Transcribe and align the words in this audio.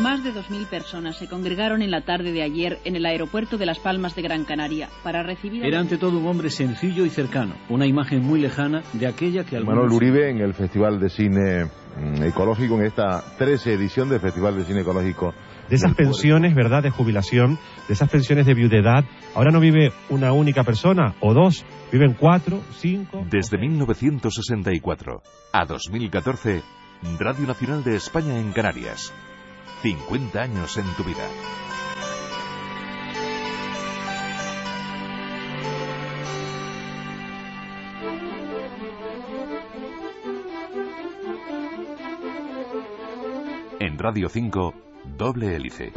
Más 0.00 0.24
de 0.24 0.32
2.000 0.32 0.66
personas 0.66 1.16
se 1.18 1.28
congregaron 1.28 1.82
en 1.82 1.90
la 1.90 2.00
tarde 2.00 2.32
de 2.32 2.42
ayer 2.42 2.78
en 2.86 2.96
el 2.96 3.04
aeropuerto 3.04 3.58
de 3.58 3.66
Las 3.66 3.78
Palmas 3.78 4.16
de 4.16 4.22
Gran 4.22 4.44
Canaria 4.46 4.88
para 5.04 5.22
recibir... 5.22 5.62
Era 5.62 5.78
ante 5.78 5.98
todo 5.98 6.18
un 6.18 6.26
hombre 6.26 6.48
sencillo 6.48 7.04
y 7.04 7.10
cercano, 7.10 7.54
una 7.68 7.86
imagen 7.86 8.22
muy 8.22 8.40
lejana 8.40 8.82
de 8.94 9.06
aquella 9.06 9.44
que... 9.44 9.60
Manuel 9.60 9.92
Uribe 9.92 10.30
en 10.30 10.38
el 10.38 10.54
Festival 10.54 10.98
de 11.00 11.10
Cine 11.10 11.64
mm, 11.66 12.22
Ecológico, 12.22 12.76
en 12.78 12.86
esta 12.86 13.22
13 13.36 13.74
edición 13.74 14.08
del 14.08 14.20
Festival 14.20 14.56
de 14.56 14.64
Cine 14.64 14.80
Ecológico. 14.80 15.34
De 15.68 15.76
esas 15.76 15.94
pensiones, 15.94 16.54
¿verdad?, 16.54 16.82
de 16.82 16.90
jubilación, 16.90 17.58
de 17.86 17.92
esas 17.92 18.08
pensiones 18.08 18.46
de 18.46 18.54
viudedad, 18.54 19.04
ahora 19.34 19.50
no 19.50 19.60
vive 19.60 19.92
una 20.08 20.32
única 20.32 20.64
persona 20.64 21.14
o 21.20 21.34
dos, 21.34 21.66
viven 21.92 22.14
cuatro, 22.18 22.62
cinco... 22.72 23.26
Desde 23.30 23.58
1964 23.58 25.22
a 25.52 25.66
2014, 25.66 26.62
Radio 27.18 27.46
Nacional 27.46 27.84
de 27.84 27.96
España 27.96 28.38
en 28.38 28.52
Canarias. 28.52 29.12
50 29.82 30.42
años 30.42 30.76
en 30.76 30.84
tu 30.94 31.04
vida. 31.04 31.26
En 43.78 43.96
Radio 43.96 44.28
5, 44.28 44.74
doble 45.16 45.56
hélice. 45.56 45.92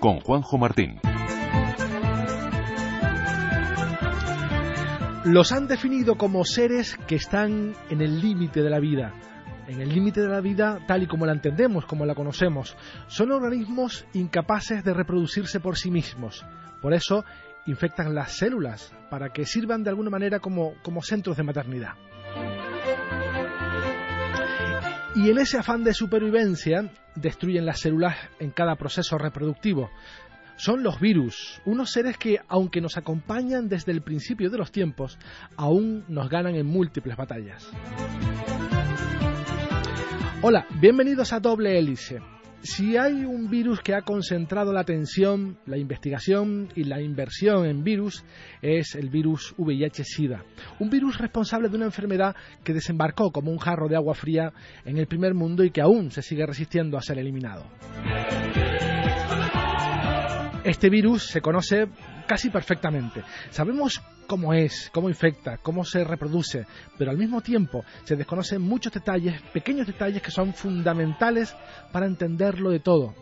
Con 0.00 0.20
Juanjo 0.20 0.58
Martín. 0.58 1.00
Los 5.24 5.52
han 5.52 5.68
definido 5.68 6.16
como 6.16 6.44
seres 6.44 6.98
que 7.06 7.14
están 7.14 7.74
en 7.88 8.02
el 8.02 8.20
límite 8.20 8.62
de 8.62 8.68
la 8.68 8.78
vida 8.78 9.14
en 9.68 9.80
el 9.82 9.90
límite 9.90 10.22
de 10.22 10.28
la 10.28 10.40
vida 10.40 10.80
tal 10.86 11.02
y 11.02 11.06
como 11.06 11.26
la 11.26 11.32
entendemos, 11.32 11.84
como 11.84 12.06
la 12.06 12.14
conocemos. 12.14 12.76
Son 13.06 13.30
organismos 13.30 14.06
incapaces 14.14 14.82
de 14.82 14.94
reproducirse 14.94 15.60
por 15.60 15.76
sí 15.76 15.90
mismos. 15.90 16.44
Por 16.80 16.94
eso 16.94 17.24
infectan 17.66 18.14
las 18.14 18.32
células, 18.32 18.94
para 19.10 19.28
que 19.30 19.44
sirvan 19.44 19.84
de 19.84 19.90
alguna 19.90 20.10
manera 20.10 20.40
como, 20.40 20.74
centros 21.02 21.36
de 21.36 21.42
maternidad. 21.42 21.92
Y 25.14 25.30
en 25.30 25.38
ese 25.38 25.58
afán 25.58 25.84
de 25.84 25.92
supervivencia 25.92 26.90
destruyen 27.14 27.66
las 27.66 27.80
células 27.80 28.16
en 28.38 28.50
cada 28.52 28.76
proceso 28.76 29.18
reproductivo. 29.18 29.90
Son 30.56 30.82
los 30.82 30.98
virus, 30.98 31.60
unos 31.66 31.90
seres 31.90 32.16
que, 32.16 32.40
aunque 32.48 32.80
nos 32.80 32.96
acompañan 32.96 33.68
desde 33.68 33.92
el 33.92 34.02
principio 34.02 34.50
de 34.50 34.58
los 34.58 34.72
tiempos, 34.72 35.18
aún 35.56 36.04
nos 36.08 36.28
ganan 36.30 36.54
en 36.54 36.66
múltiples 36.66 37.16
batallas. 37.16 37.70
Hola, 40.40 40.68
bienvenidos 40.80 41.32
a 41.32 41.40
Doble 41.40 41.76
Hélice. 41.76 42.20
Si 42.62 42.96
hay 42.96 43.24
un 43.24 43.50
virus 43.50 43.80
que 43.80 43.92
ha 43.92 44.02
concentrado 44.02 44.72
la 44.72 44.82
atención, 44.82 45.58
la 45.66 45.78
investigación 45.78 46.68
y 46.76 46.84
la 46.84 47.00
inversión 47.00 47.66
en 47.66 47.82
virus, 47.82 48.24
es 48.62 48.94
el 48.94 49.10
virus 49.10 49.52
VIH-Sida. 49.58 50.44
Un 50.78 50.90
virus 50.90 51.18
responsable 51.18 51.68
de 51.68 51.74
una 51.74 51.86
enfermedad 51.86 52.36
que 52.62 52.72
desembarcó 52.72 53.32
como 53.32 53.50
un 53.50 53.58
jarro 53.58 53.88
de 53.88 53.96
agua 53.96 54.14
fría 54.14 54.52
en 54.84 54.98
el 54.98 55.08
primer 55.08 55.34
mundo 55.34 55.64
y 55.64 55.72
que 55.72 55.80
aún 55.80 56.12
se 56.12 56.22
sigue 56.22 56.46
resistiendo 56.46 56.96
a 56.96 57.02
ser 57.02 57.18
eliminado. 57.18 57.64
Este 60.62 60.88
virus 60.88 61.24
se 61.24 61.40
conoce 61.40 61.88
casi 62.28 62.50
perfectamente. 62.50 63.24
Sabemos 63.50 64.00
cómo 64.28 64.52
es, 64.52 64.90
cómo 64.92 65.08
infecta, 65.08 65.56
cómo 65.56 65.84
se 65.84 66.04
reproduce, 66.04 66.66
pero 66.96 67.10
al 67.10 67.16
mismo 67.16 67.40
tiempo 67.40 67.84
se 68.04 68.14
desconocen 68.14 68.62
muchos 68.62 68.92
detalles, 68.92 69.40
pequeños 69.52 69.86
detalles 69.86 70.22
que 70.22 70.30
son 70.30 70.54
fundamentales 70.54 71.56
para 71.90 72.06
entenderlo 72.06 72.70
de 72.70 72.80
todo. 72.80 73.14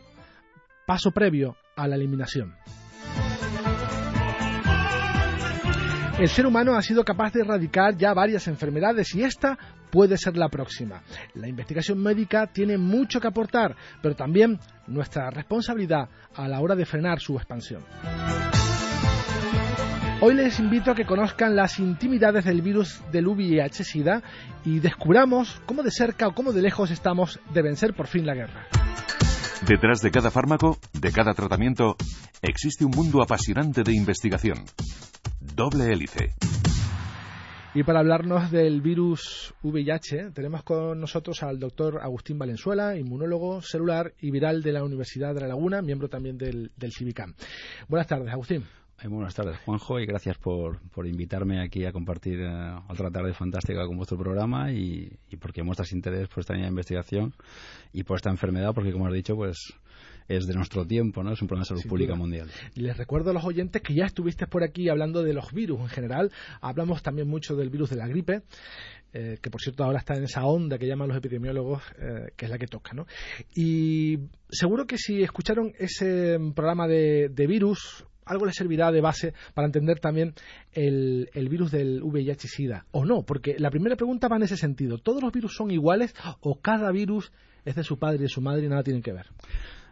Paso 0.86 1.12
previo 1.12 1.56
a 1.76 1.88
la 1.88 1.94
eliminación. 1.94 2.54
El 6.18 6.28
ser 6.28 6.46
humano 6.46 6.74
ha 6.74 6.82
sido 6.82 7.04
capaz 7.04 7.34
de 7.34 7.42
erradicar 7.42 7.94
ya 7.96 8.14
varias 8.14 8.48
enfermedades 8.48 9.14
y 9.14 9.22
esta 9.22 9.58
puede 9.90 10.16
ser 10.16 10.36
la 10.36 10.48
próxima. 10.48 11.02
La 11.34 11.46
investigación 11.46 12.02
médica 12.02 12.46
tiene 12.46 12.78
mucho 12.78 13.20
que 13.20 13.28
aportar, 13.28 13.76
pero 14.02 14.16
también 14.16 14.58
nuestra 14.86 15.28
responsabilidad 15.30 16.08
a 16.34 16.48
la 16.48 16.60
hora 16.60 16.74
de 16.74 16.86
frenar 16.86 17.20
su 17.20 17.36
expansión. 17.36 17.84
Hoy 20.28 20.34
les 20.34 20.58
invito 20.58 20.90
a 20.90 20.96
que 20.96 21.06
conozcan 21.06 21.54
las 21.54 21.78
intimidades 21.78 22.44
del 22.44 22.60
virus 22.60 23.00
del 23.12 23.28
VIH-Sida 23.28 24.24
y 24.64 24.80
descubramos 24.80 25.62
cómo 25.66 25.84
de 25.84 25.92
cerca 25.92 26.26
o 26.26 26.34
cómo 26.34 26.52
de 26.52 26.62
lejos 26.62 26.90
estamos 26.90 27.38
de 27.54 27.62
vencer 27.62 27.94
por 27.94 28.08
fin 28.08 28.26
la 28.26 28.34
guerra. 28.34 28.66
Detrás 29.68 30.00
de 30.00 30.10
cada 30.10 30.32
fármaco, 30.32 30.78
de 30.94 31.12
cada 31.12 31.32
tratamiento, 31.32 31.94
existe 32.42 32.84
un 32.84 32.90
mundo 32.90 33.22
apasionante 33.22 33.84
de 33.84 33.94
investigación. 33.94 34.64
Doble 35.38 35.92
hélice. 35.92 36.34
Y 37.74 37.84
para 37.84 38.00
hablarnos 38.00 38.50
del 38.50 38.80
virus 38.80 39.54
VIH, 39.62 40.32
tenemos 40.32 40.64
con 40.64 40.98
nosotros 40.98 41.44
al 41.44 41.60
doctor 41.60 42.00
Agustín 42.02 42.36
Valenzuela, 42.36 42.96
inmunólogo 42.96 43.62
celular 43.62 44.12
y 44.20 44.32
viral 44.32 44.64
de 44.64 44.72
la 44.72 44.82
Universidad 44.82 45.36
de 45.36 45.42
La 45.42 45.46
Laguna, 45.46 45.82
miembro 45.82 46.08
también 46.08 46.36
del, 46.36 46.72
del 46.76 46.92
CIVICAM. 46.92 47.32
Buenas 47.86 48.08
tardes, 48.08 48.32
Agustín. 48.32 48.64
Eh, 49.02 49.08
buenas 49.08 49.34
tardes, 49.34 49.58
Juanjo, 49.58 50.00
y 50.00 50.06
gracias 50.06 50.38
por, 50.38 50.80
por 50.90 51.06
invitarme 51.06 51.60
aquí 51.60 51.84
a 51.84 51.92
compartir 51.92 52.40
eh, 52.40 52.74
otra 52.88 53.10
tarde 53.10 53.34
fantástica 53.34 53.86
con 53.86 53.96
vuestro 53.96 54.16
programa 54.16 54.72
y, 54.72 55.12
y 55.28 55.36
porque 55.36 55.62
muestras 55.62 55.92
interés 55.92 56.28
por 56.28 56.40
esta 56.40 56.54
línea 56.54 56.68
de 56.68 56.72
investigación 56.72 57.34
y 57.92 58.04
por 58.04 58.16
esta 58.16 58.30
enfermedad, 58.30 58.72
porque 58.74 58.92
como 58.92 59.06
has 59.06 59.12
dicho, 59.12 59.36
pues 59.36 59.74
es 60.28 60.46
de 60.46 60.54
nuestro 60.54 60.86
tiempo, 60.86 61.22
¿no? 61.22 61.32
Es 61.32 61.42
un 61.42 61.48
problema 61.48 61.64
de 61.64 61.68
salud 61.68 61.88
pública 61.88 62.14
mundial. 62.14 62.48
Les 62.74 62.96
recuerdo 62.96 63.30
a 63.30 63.32
los 63.34 63.44
oyentes 63.44 63.82
que 63.82 63.94
ya 63.94 64.06
estuviste 64.06 64.46
por 64.46 64.64
aquí 64.64 64.88
hablando 64.88 65.22
de 65.22 65.34
los 65.34 65.52
virus 65.52 65.80
en 65.80 65.88
general. 65.88 66.32
Hablamos 66.60 67.02
también 67.02 67.28
mucho 67.28 67.54
del 67.54 67.70
virus 67.70 67.90
de 67.90 67.96
la 67.96 68.08
gripe. 68.08 68.42
Eh, 69.12 69.38
que 69.40 69.50
por 69.50 69.62
cierto 69.62 69.84
ahora 69.84 69.98
está 69.98 70.14
en 70.14 70.24
esa 70.24 70.44
onda 70.44 70.78
que 70.78 70.86
llaman 70.86 71.08
los 71.08 71.16
epidemiólogos, 71.16 71.82
eh, 71.98 72.32
que 72.36 72.46
es 72.46 72.50
la 72.50 72.58
que 72.58 72.66
toca, 72.66 72.92
¿no? 72.92 73.06
Y 73.54 74.18
seguro 74.50 74.86
que 74.86 74.98
si 74.98 75.22
escucharon 75.22 75.72
ese 75.78 76.38
programa 76.54 76.86
de, 76.86 77.30
de 77.30 77.46
virus, 77.46 78.04
algo 78.26 78.44
les 78.44 78.56
servirá 78.56 78.92
de 78.92 79.00
base 79.00 79.32
para 79.54 79.66
entender 79.66 80.00
también 80.00 80.34
el, 80.72 81.30
el 81.32 81.48
virus 81.48 81.70
del 81.70 82.02
VIH-Sida, 82.02 82.86
o 82.90 83.04
no, 83.04 83.22
porque 83.22 83.56
la 83.58 83.70
primera 83.70 83.96
pregunta 83.96 84.28
va 84.28 84.36
en 84.36 84.42
ese 84.42 84.56
sentido. 84.56 84.98
¿Todos 84.98 85.22
los 85.22 85.32
virus 85.32 85.54
son 85.54 85.70
iguales 85.70 86.14
o 86.40 86.60
cada 86.60 86.90
virus 86.90 87.32
es 87.64 87.74
de 87.74 87.82
su 87.82 87.98
padre 87.98 88.16
y 88.16 88.22
de 88.22 88.28
su 88.28 88.40
madre 88.40 88.66
y 88.66 88.68
nada 88.68 88.82
tienen 88.82 89.02
que 89.02 89.12
ver? 89.12 89.26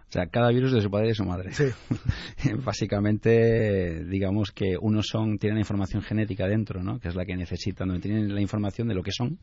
O 0.09 0.12
sea, 0.15 0.27
cada 0.27 0.50
virus 0.50 0.73
de 0.73 0.81
su 0.81 0.91
padre 0.91 1.06
y 1.06 1.09
de 1.09 1.15
su 1.15 1.25
madre. 1.25 1.53
Sí. 1.53 1.65
Básicamente, 2.65 4.05
digamos 4.05 4.53
que 4.53 4.77
unos 4.81 5.06
son, 5.09 5.39
tienen 5.39 5.59
información 5.59 6.03
genética 6.03 6.47
dentro, 6.47 6.84
¿no? 6.84 7.00
Que 7.00 7.09
es 7.09 7.17
la 7.17 7.25
que 7.25 7.37
necesitan, 7.37 7.89
donde 7.89 8.03
tienen 8.03 8.33
la 8.33 8.41
información 8.41 8.87
de 8.87 8.94
lo 8.94 9.03
que 9.03 9.11
son. 9.11 9.39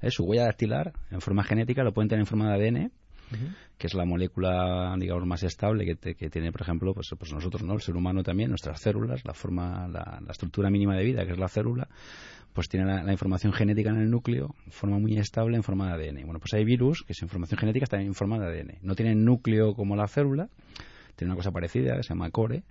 ¿eh? 0.00 0.10
Su 0.10 0.24
huella 0.24 0.44
dactilar, 0.44 0.92
en 1.10 1.20
forma 1.20 1.44
genética, 1.44 1.84
lo 1.84 1.92
pueden 1.92 2.08
tener 2.08 2.20
en 2.20 2.26
forma 2.26 2.50
de 2.50 2.68
ADN, 2.68 2.92
que 3.76 3.86
es 3.86 3.94
la 3.94 4.04
molécula, 4.04 4.94
digamos, 4.98 5.26
más 5.26 5.42
estable 5.42 5.84
que, 5.84 6.14
que 6.14 6.30
tiene, 6.30 6.50
por 6.50 6.62
ejemplo, 6.62 6.94
pues, 6.94 7.08
pues, 7.18 7.32
nosotros, 7.32 7.62
¿no? 7.62 7.74
El 7.74 7.80
ser 7.80 7.96
humano 7.96 8.22
también, 8.22 8.50
nuestras 8.50 8.80
células, 8.80 9.24
la 9.24 9.34
forma, 9.34 9.86
la, 9.88 10.20
la 10.24 10.32
estructura 10.32 10.70
mínima 10.70 10.96
de 10.96 11.04
vida, 11.04 11.24
que 11.24 11.32
es 11.32 11.38
la 11.38 11.48
célula, 11.48 11.88
pues 12.52 12.68
tiene 12.68 12.86
la, 12.86 13.04
la, 13.04 13.12
información 13.12 13.52
genética 13.52 13.90
en 13.90 13.98
el 13.98 14.10
núcleo 14.10 14.54
en 14.66 14.72
forma 14.72 14.98
muy 14.98 15.16
estable 15.16 15.56
en 15.56 15.62
forma 15.62 15.96
de 15.96 16.08
ADN. 16.08 16.24
Bueno, 16.24 16.40
pues 16.40 16.54
hay 16.54 16.64
virus 16.64 17.04
que 17.06 17.14
su 17.14 17.24
información 17.24 17.58
genética 17.58 17.84
está 17.84 18.00
en 18.00 18.14
forma 18.14 18.38
de 18.38 18.46
ADN. 18.46 18.78
No 18.82 18.94
tienen 18.94 19.24
núcleo 19.24 19.74
como 19.74 19.94
la 19.94 20.08
célula, 20.08 20.48
tiene 21.14 21.32
una 21.32 21.36
cosa 21.36 21.50
parecida 21.50 21.96
que 21.96 22.02
se 22.02 22.10
llama 22.10 22.30
core. 22.30 22.64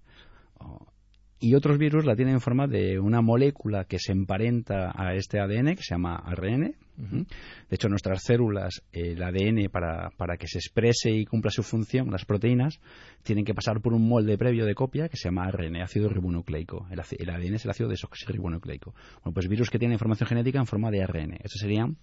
y 1.39 1.53
otros 1.53 1.78
virus 1.78 2.06
la 2.06 2.16
tienen 2.16 2.35
en 2.35 2.41
forma 2.41 2.68
de 2.68 3.00
una 3.00 3.22
molécula 3.22 3.85
que 3.85 4.00
se 4.00 4.12
emparenta 4.12 4.91
a 4.95 5.13
este 5.13 5.39
ADN, 5.39 5.75
que 5.75 5.84
se 5.84 5.94
llama 5.94 6.16
ARN, 6.16 6.75
de 6.97 7.75
hecho, 7.75 7.90
nuestras 7.90 8.24
células, 8.24 8.81
el 8.91 9.22
ADN, 9.22 9.69
para, 9.72 10.10
para, 10.18 10.38
que 10.38 10.48
se 10.48 10.57
exprese 10.57 11.12
y 11.12 11.25
cumpla 11.25 11.51
su 11.51 11.62
función, 11.62 12.10
las 12.10 12.25
proteínas, 12.25 12.80
tienen 13.24 13.45
que 13.45 13.54
pasar 13.54 13.81
por 13.81 13.94
un 13.94 14.07
molde 14.07 14.38
previo 14.38 14.66
de 14.66 14.74
copia 14.74 15.07
que 15.07 15.18
se 15.18 15.30
llama 15.30 15.45
ARN, 15.45 15.77
ácido 15.77 16.10
ribonucleico. 16.10 16.88
El, 16.89 17.01
el 17.19 17.30
ADN 17.30 17.54
es 17.54 17.66
el 17.66 17.71
ácido 17.71 17.89
desoxirribonucleico. 17.89 18.95
Bueno, 19.24 19.33
pues 19.33 19.48
virus 19.48 19.69
que 19.69 19.77
tienen 19.77 19.94
información 19.94 20.27
genética 20.27 20.60
en 20.60 20.66
forma 20.66 20.89
de 20.89 21.04
ARN. 21.04 21.33
Estos 21.33 21.62
serían 21.62 21.98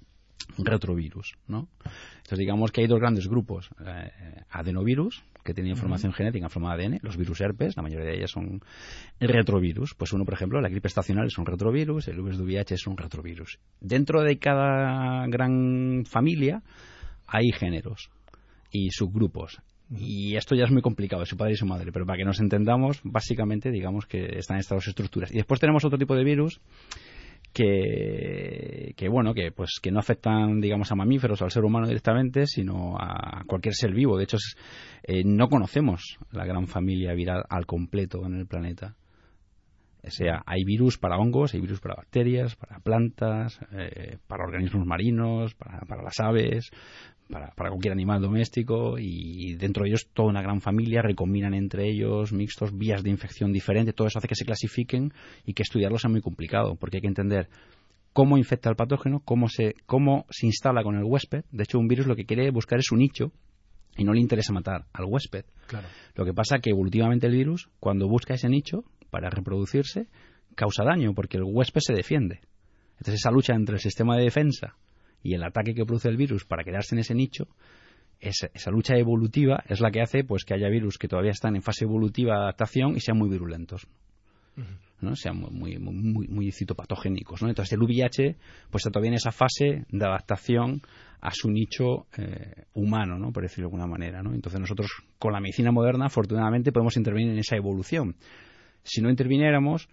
retrovirus, 0.59 1.35
¿no? 1.49 1.69
Entonces 2.17 2.39
digamos 2.39 2.71
que 2.71 2.83
hay 2.83 2.87
dos 2.87 3.01
grandes 3.01 3.29
grupos, 3.29 3.71
eh, 3.85 4.11
adenovirus, 4.51 5.25
que 5.45 5.53
tienen 5.53 5.73
información 5.73 6.11
uh 6.11 6.15
-huh. 6.15 6.17
genética 6.17 6.47
en 6.47 6.51
forma 6.51 6.75
de 6.77 6.87
ADN, 6.87 7.01
los 7.03 7.17
virus 7.17 7.41
herpes, 7.41 7.77
la 7.77 7.83
mayoría 7.83 8.07
de 8.07 8.17
ellas 8.17 8.31
son 8.31 8.61
retrovirus. 9.21 9.95
Pues 9.95 10.13
uno, 10.13 10.25
por 10.25 10.35
ejemplo, 10.35 10.61
la 10.61 10.69
gripe 10.69 10.89
estacional 10.89 11.27
es 11.27 11.37
un 11.39 11.45
retrovirus, 11.47 12.09
el 12.09 12.21
VIH 12.21 12.75
es 12.75 12.87
un 12.87 12.97
retrovirus. 12.97 13.59
Dentro 13.81 14.23
de 14.23 14.39
cada 14.39 15.27
gran 15.27 16.05
familia 16.07 16.63
hay 17.27 17.53
géneros 17.53 18.11
y 18.71 18.91
subgrupos. 18.91 19.61
Y 19.91 20.37
esto 20.37 20.55
ya 20.55 20.65
es 20.65 20.71
muy 20.71 20.81
complicado, 20.81 21.27
su 21.27 21.37
padre 21.37 21.53
y 21.53 21.57
su 21.57 21.67
madre, 21.67 21.93
pero 21.93 22.07
para 22.07 22.17
que 22.17 22.25
nos 22.25 22.41
entendamos, 22.41 23.01
básicamente 23.05 23.71
digamos 23.71 24.07
que 24.07 24.39
están 24.39 24.57
estas 24.57 24.77
dos 24.77 24.89
estructuras. 24.89 25.31
Y 25.31 25.37
después 25.37 25.61
tenemos 25.61 25.85
otro 25.85 25.99
tipo 25.99 26.17
de 26.17 26.25
virus 26.25 26.61
que, 27.55 28.93
que 28.97 29.09
bueno 29.09 29.33
que 29.33 29.53
pues 29.53 29.79
que 29.81 29.93
no 29.93 30.01
afectan 30.01 30.61
digamos 30.61 30.91
a 30.91 30.97
mamíferos 30.97 31.41
al 31.41 31.51
ser 31.51 31.65
humano 31.65 31.87
directamente 31.87 32.47
sino 32.47 32.97
a 32.99 33.45
cualquier 33.47 33.75
ser 33.75 33.95
vivo. 33.95 34.19
De 34.19 34.25
hecho 34.25 34.39
eh, 35.05 35.23
no 35.25 35.49
conocemos 35.49 36.19
la 36.33 36.45
gran 36.45 36.67
familia 36.67 37.15
viral 37.15 37.45
al 37.49 37.65
completo 37.65 38.27
en 38.27 38.35
el 38.35 38.47
planeta. 38.47 38.97
O 40.06 40.11
sea, 40.11 40.43
hay 40.45 40.65
virus 40.65 40.99
para 40.99 41.17
hongos, 41.17 41.55
hay 41.55 41.61
virus 41.61 41.81
para 41.81 41.95
bacterias, 41.95 42.56
para 42.56 42.79
plantas, 42.81 43.59
eh, 43.73 44.19
para 44.27 44.45
organismos 44.45 44.87
marinos, 44.87 45.55
para, 45.55 45.81
para 45.81 46.03
las 46.03 46.21
aves, 46.21 46.71
para, 47.31 47.53
para, 47.55 47.71
cualquier 47.71 47.93
animal 47.93 48.21
doméstico 48.21 48.99
y 48.99 49.55
dentro 49.55 49.85
de 49.85 49.91
ellos 49.91 50.09
toda 50.12 50.29
una 50.29 50.43
gran 50.43 50.61
familia, 50.61 51.03
recombinan 51.03 51.55
entre 51.55 51.88
ellos 51.88 52.32
mixtos, 52.32 52.76
vías 52.76 53.03
de 53.03 53.11
infección 53.11 53.53
diferentes, 53.53 53.94
todo 53.94 54.06
eso 54.06 54.19
hace 54.19 54.29
que 54.29 54.35
se 54.35 54.44
clasifiquen 54.44 55.12
y 55.44 55.55
que 55.55 55.62
estudiarlo 55.62 55.99
sea 55.99 56.11
muy 56.11 56.21
complicado 56.21 56.76
porque 56.76 56.99
hay 56.99 57.00
que 57.03 57.09
entender 57.09 57.49
cómo 58.15 58.38
infecta 58.38 58.71
el 58.71 58.76
patógeno, 58.76 59.21
cómo 59.25 59.49
se, 59.49 59.75
cómo 59.87 60.25
se 60.31 60.47
instala 60.47 60.82
con 60.82 60.97
el 60.97 61.05
huésped. 61.05 61.44
De 61.50 61.65
hecho, 61.65 61.79
un 61.79 61.88
virus 61.88 62.06
lo 62.06 62.17
que 62.17 62.25
quiere 62.25 62.50
buscar 62.50 62.79
es 62.79 62.93
un 62.93 63.00
nicho 63.00 63.32
y 63.97 64.05
no 64.05 64.12
le 64.12 64.20
interesa 64.20 64.53
matar 64.53 64.87
al 64.93 65.05
huésped. 65.06 65.44
Claro. 65.67 65.88
Lo 66.15 66.25
que 66.25 66.32
pasa 66.32 66.61
que 66.61 66.70
evolutivamente 66.70 67.27
el 67.27 67.35
virus, 67.35 67.69
cuando 67.81 68.09
busca 68.09 68.35
ese 68.35 68.49
nicho 68.49 68.85
para 69.11 69.31
reproducirse, 69.31 70.06
causa 70.55 70.85
daño 70.85 71.12
porque 71.15 71.37
el 71.38 71.44
huésped 71.44 71.81
se 71.81 71.93
defiende. 71.93 72.41
Entonces 72.93 73.15
esa 73.15 73.32
lucha 73.32 73.55
entre 73.55 73.75
el 73.75 73.81
sistema 73.81 74.17
de 74.17 74.25
defensa 74.25 74.77
y 75.25 75.35
el 75.35 75.43
ataque 75.43 75.75
que 75.75 75.85
produce 75.85 76.09
el 76.09 76.17
virus 76.17 76.44
para 76.44 76.62
quedarse 76.62 76.94
en 76.94 77.00
ese 77.00 77.15
nicho, 77.15 77.49
esa, 78.21 78.49
esa, 78.55 78.71
lucha 78.71 78.97
evolutiva 78.97 79.65
es 79.69 79.81
la 79.81 79.91
que 79.91 80.00
hace 80.00 80.23
pues 80.23 80.44
que 80.44 80.55
haya 80.55 80.69
virus 80.69 80.99
que 80.99 81.09
todavía 81.09 81.32
están 81.32 81.56
en 81.56 81.62
fase 81.62 81.85
evolutiva 81.85 82.35
de 82.35 82.43
adaptación 82.43 82.97
y 82.97 83.00
sean 83.00 83.19
muy 83.19 83.29
virulentos. 83.29 83.88
Uh 84.56 84.61
-huh. 84.61 84.79
¿no? 85.05 85.17
sean 85.17 85.37
muy, 85.37 85.79
muy, 85.79 85.94
muy, 85.94 86.29
muy 86.29 86.53
citopatogénicos. 86.53 87.43
¿no? 87.43 87.49
Entonces 87.49 87.73
el 87.73 87.82
VIH 87.82 88.37
pues, 88.71 88.82
está 88.82 88.91
todavía 88.91 89.11
en 89.11 89.17
esa 89.17 89.32
fase 89.32 89.85
de 89.88 90.05
adaptación 90.05 90.81
a 91.21 91.31
su 91.32 91.50
nicho 91.50 92.06
eh, 92.17 92.65
humano, 92.75 93.19
¿no? 93.19 93.32
por 93.32 93.43
decirlo 93.43 93.69
de 93.69 93.75
alguna 93.75 93.87
manera. 93.87 94.23
¿no? 94.23 94.35
Entonces 94.35 94.61
nosotros 94.61 94.91
con 95.19 95.32
la 95.32 95.41
medicina 95.41 95.70
moderna 95.70 96.06
afortunadamente 96.06 96.73
podemos 96.73 96.97
intervenir 96.97 97.32
en 97.32 97.38
esa 97.38 97.56
evolución. 97.56 98.17
Si 98.82 99.00
no 99.00 99.11
interviniéramos, 99.11 99.88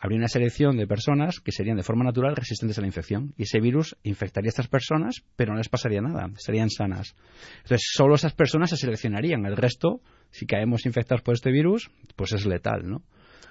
habría 0.00 0.18
una 0.18 0.28
selección 0.28 0.76
de 0.78 0.86
personas 0.86 1.40
que 1.40 1.52
serían 1.52 1.76
de 1.76 1.82
forma 1.82 2.04
natural 2.04 2.34
resistentes 2.34 2.78
a 2.78 2.80
la 2.80 2.86
infección 2.86 3.34
y 3.36 3.42
ese 3.42 3.60
virus 3.60 3.96
infectaría 4.02 4.48
a 4.48 4.50
estas 4.50 4.68
personas, 4.68 5.22
pero 5.36 5.52
no 5.52 5.58
les 5.58 5.68
pasaría 5.68 6.00
nada, 6.00 6.30
estarían 6.36 6.70
sanas. 6.70 7.14
Entonces, 7.58 7.82
solo 7.92 8.14
esas 8.14 8.32
personas 8.32 8.70
se 8.70 8.78
seleccionarían, 8.78 9.44
el 9.44 9.56
resto, 9.56 10.00
si 10.30 10.46
caemos 10.46 10.86
infectados 10.86 11.22
por 11.22 11.34
este 11.34 11.52
virus, 11.52 11.90
pues 12.16 12.32
es 12.32 12.46
letal, 12.46 12.88
¿no? 12.88 13.02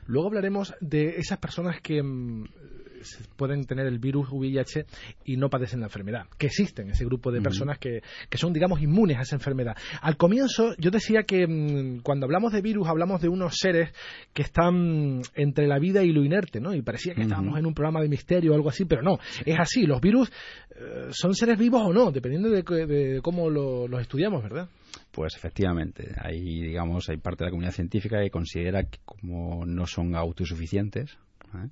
Luego 0.07 0.29
hablaremos 0.29 0.73
de 0.81 1.17
esas 1.17 1.37
personas 1.37 1.81
que 1.81 2.01
mmm, 2.01 2.45
pueden 3.35 3.65
tener 3.65 3.87
el 3.87 3.99
virus 3.99 4.29
VIH 4.31 4.85
y 5.25 5.37
no 5.37 5.49
padecen 5.49 5.79
la 5.79 5.87
enfermedad, 5.87 6.27
que 6.37 6.47
existen 6.47 6.89
ese 6.89 7.05
grupo 7.05 7.31
de 7.31 7.41
personas 7.41 7.77
uh 7.77 7.79
-huh. 7.79 7.81
que, 7.81 8.01
que, 8.29 8.37
son, 8.37 8.53
digamos, 8.53 8.81
inmunes 8.81 9.17
a 9.17 9.21
esa 9.21 9.35
enfermedad. 9.35 9.75
Al 10.01 10.17
comienzo 10.17 10.75
yo 10.77 10.91
decía 10.91 11.23
que 11.23 11.47
mmm, 11.47 11.99
cuando 12.01 12.25
hablamos 12.25 12.53
de 12.53 12.61
virus 12.61 12.87
hablamos 12.87 13.21
de 13.21 13.29
unos 13.29 13.55
seres 13.57 13.91
que 14.33 14.43
están 14.43 15.21
entre 15.35 15.67
la 15.67 15.79
vida 15.79 16.03
y 16.03 16.11
lo 16.11 16.23
inerte, 16.23 16.59
¿no? 16.59 16.73
Y 16.73 16.81
parecía 16.81 17.13
que 17.13 17.21
uh 17.21 17.23
-huh. 17.23 17.27
estábamos 17.27 17.57
en 17.59 17.65
un 17.65 17.73
programa 17.73 18.01
de 18.01 18.09
misterio 18.09 18.51
o 18.51 18.55
algo 18.55 18.69
así, 18.69 18.85
pero 18.85 19.01
no, 19.01 19.19
es 19.45 19.57
así, 19.59 19.85
los 19.85 20.01
virus 20.01 20.31
eh, 20.75 21.07
son 21.11 21.33
seres 21.33 21.57
vivos 21.57 21.81
o 21.85 21.93
no, 21.93 22.11
dependiendo 22.11 22.49
de, 22.49 22.61
de 22.63 23.21
cómo 23.21 23.49
lo, 23.49 23.87
los 23.87 24.01
estudiamos, 24.01 24.43
¿verdad? 24.43 24.69
Pues 25.11 25.35
efectivamente, 25.35 26.13
hay 26.21 26.39
digamos 26.61 27.09
hay 27.09 27.17
parte 27.17 27.43
de 27.43 27.47
la 27.47 27.51
comunidad 27.51 27.73
científica 27.73 28.21
que 28.21 28.29
considera 28.29 28.83
que 28.83 28.99
como 29.05 29.65
no 29.65 29.85
son 29.85 30.15
autosuficientes, 30.15 31.17
¿eh? 31.55 31.69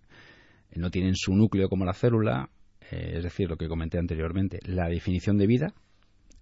No 0.76 0.90
tienen 0.90 1.16
su 1.16 1.36
núcleo 1.36 1.70
como 1.70 1.86
la 1.86 1.94
célula, 1.94 2.50
eh, 2.92 3.14
es 3.18 3.24
decir, 3.24 3.50
lo 3.50 3.58
que 3.58 3.68
comenté 3.68 3.98
anteriormente, 3.98 4.60
la 4.64 4.88
definición 4.88 5.38
de 5.38 5.48
vida 5.48 5.74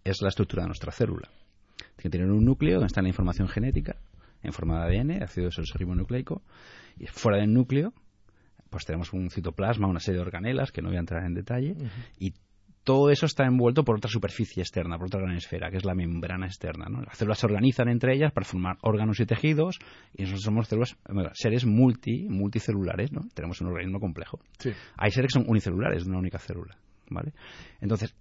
es 0.03 0.21
la 0.21 0.29
estructura 0.29 0.63
de 0.63 0.67
nuestra 0.67 0.91
célula. 0.91 1.29
Tiene 1.77 2.01
que 2.03 2.09
tener 2.09 2.31
un 2.31 2.45
núcleo 2.45 2.75
donde 2.75 2.87
está 2.87 3.01
la 3.01 3.09
información 3.09 3.47
genética 3.47 3.97
en 4.43 4.53
forma 4.53 4.85
de 4.85 4.99
ADN, 4.99 5.23
ácido 5.23 5.47
desoxirribonucleico, 5.47 6.43
y 6.97 7.07
fuera 7.07 7.39
del 7.39 7.53
núcleo 7.53 7.93
pues 8.69 8.83
tenemos 8.85 9.13
un 9.13 9.29
citoplasma, 9.29 9.87
una 9.87 10.01
serie 10.01 10.17
de 10.19 10.25
organelas 10.25 10.71
que 10.73 10.81
no 10.81 10.89
voy 10.89 10.97
a 10.97 10.99
entrar 10.99 11.23
en 11.25 11.33
detalle, 11.33 11.71
uh 11.71 11.83
-huh. 11.83 11.89
y 12.19 12.33
todo 12.85 13.09
eso 13.09 13.25
está 13.25 13.45
envuelto 13.45 13.83
por 13.83 13.97
otra 13.97 14.11
superficie 14.11 14.61
externa, 14.61 14.97
por 14.97 15.07
otra 15.07 15.19
gran 15.19 15.35
esfera, 15.35 15.71
que 15.71 15.77
es 15.77 15.85
la 15.85 15.95
membrana 15.95 16.45
externa. 16.45 16.85
¿no? 16.87 17.01
Las 17.01 17.17
células 17.17 17.39
se 17.39 17.47
organizan 17.47 17.89
entre 17.89 18.13
ellas 18.13 18.31
para 18.31 18.45
formar 18.45 18.77
órganos 18.81 19.19
y 19.19 19.25
tejidos, 19.25 19.79
y 20.13 20.21
nosotros 20.21 20.43
somos 20.43 20.67
células, 20.67 20.95
seres 21.33 21.65
multi, 21.65 22.27
multicelulares, 22.29 23.11
¿no? 23.11 23.21
Tenemos 23.33 23.59
un 23.61 23.67
organismo 23.67 23.99
complejo. 23.99 24.39
Sí. 24.59 24.69
Hay 24.97 25.09
seres 25.09 25.33
que 25.33 25.39
son 25.39 25.49
unicelulares, 25.49 26.03
de 26.03 26.09
una 26.11 26.19
única 26.19 26.37
célula, 26.37 26.77
¿vale? 27.09 27.33
Entonces, 27.81 28.15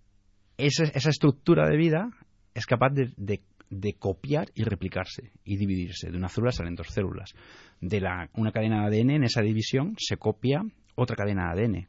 esa, 0.57 0.85
esa 0.85 1.11
estructura 1.11 1.69
de 1.69 1.77
vida 1.77 2.09
es 2.55 2.65
capaz 2.65 2.89
de, 2.95 3.13
de, 3.19 3.43
de, 3.69 3.95
copiar 3.99 4.49
y 4.55 4.65
replicarse 4.65 5.33
y 5.45 5.59
dividirse. 5.59 6.11
De 6.11 6.17
una 6.17 6.31
célula 6.31 6.53
salen 6.53 6.75
dos 6.75 6.89
células. 6.89 7.35
De 7.83 8.01
la, 8.01 8.31
una 8.33 8.51
cadena 8.51 8.89
de 8.89 9.03
ADN, 9.03 9.11
en 9.11 9.25
esa 9.25 9.43
división, 9.43 9.95
se 9.99 10.17
copia 10.17 10.63
otra 10.95 11.17
cadena 11.17 11.55
de 11.55 11.65
ADN, 11.65 11.89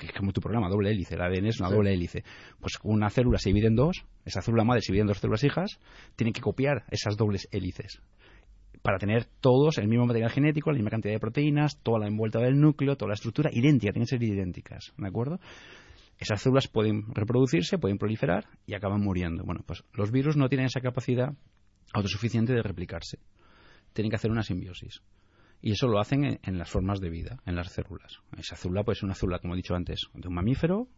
que 0.00 0.06
es 0.06 0.12
como 0.12 0.32
tu 0.32 0.40
programa, 0.40 0.68
doble 0.68 0.90
hélice. 0.90 1.14
El 1.14 1.22
ADN 1.22 1.46
es 1.46 1.60
una 1.60 1.68
sí. 1.68 1.74
doble 1.74 1.92
hélice. 1.92 2.24
Pues 2.58 2.78
una 2.82 3.10
célula 3.10 3.38
se 3.38 3.50
divide 3.50 3.68
en 3.68 3.76
dos, 3.76 4.04
esa 4.24 4.40
célula 4.40 4.64
madre 4.64 4.80
se 4.80 4.92
divide 4.92 5.02
en 5.02 5.08
dos 5.08 5.18
células 5.18 5.44
hijas, 5.44 5.78
tienen 6.16 6.32
que 6.32 6.40
copiar 6.40 6.84
esas 6.90 7.16
dobles 7.16 7.48
hélices 7.52 8.00
para 8.82 8.98
tener 8.98 9.26
todos 9.40 9.76
el 9.76 9.88
mismo 9.88 10.06
material 10.06 10.30
genético, 10.30 10.70
la 10.70 10.76
misma 10.76 10.90
cantidad 10.90 11.12
de 11.12 11.20
proteínas, 11.20 11.82
toda 11.82 11.98
la 11.98 12.06
envuelta 12.06 12.38
del 12.40 12.58
núcleo, 12.58 12.96
toda 12.96 13.10
la 13.10 13.14
estructura 13.14 13.50
idéntica, 13.52 13.92
tienen 13.92 14.06
que 14.06 14.16
ser 14.16 14.22
idénticas, 14.22 14.94
¿de 14.96 15.06
acuerdo? 15.06 15.38
Esas 16.18 16.40
células 16.40 16.66
pueden 16.66 17.04
reproducirse, 17.14 17.76
pueden 17.76 17.98
proliferar 17.98 18.46
y 18.66 18.74
acaban 18.74 19.02
muriendo. 19.02 19.44
Bueno, 19.44 19.62
pues 19.66 19.84
los 19.92 20.10
virus 20.10 20.36
no 20.36 20.48
tienen 20.48 20.66
esa 20.66 20.80
capacidad 20.80 21.34
autosuficiente 21.92 22.54
de 22.54 22.62
replicarse. 22.62 23.18
Tienen 23.92 24.10
que 24.10 24.16
hacer 24.16 24.30
una 24.30 24.42
simbiosis. 24.42 25.02
Y 25.62 25.72
eso 25.72 25.88
lo 25.88 26.00
hacen 26.00 26.24
en, 26.24 26.38
en, 26.42 26.58
las 26.58 26.70
formas 26.70 27.00
de 27.00 27.10
vida, 27.10 27.40
en 27.46 27.54
las 27.54 27.70
células. 27.72 28.18
Esa 28.38 28.56
célula 28.56 28.82
puede 28.82 28.96
ser 28.96 29.04
una 29.04 29.14
célula, 29.14 29.38
como 29.40 29.54
he 29.54 29.56
dicho 29.56 29.74
antes, 29.74 30.08
de 30.14 30.28
un 30.28 30.34
mamífero, 30.34 30.88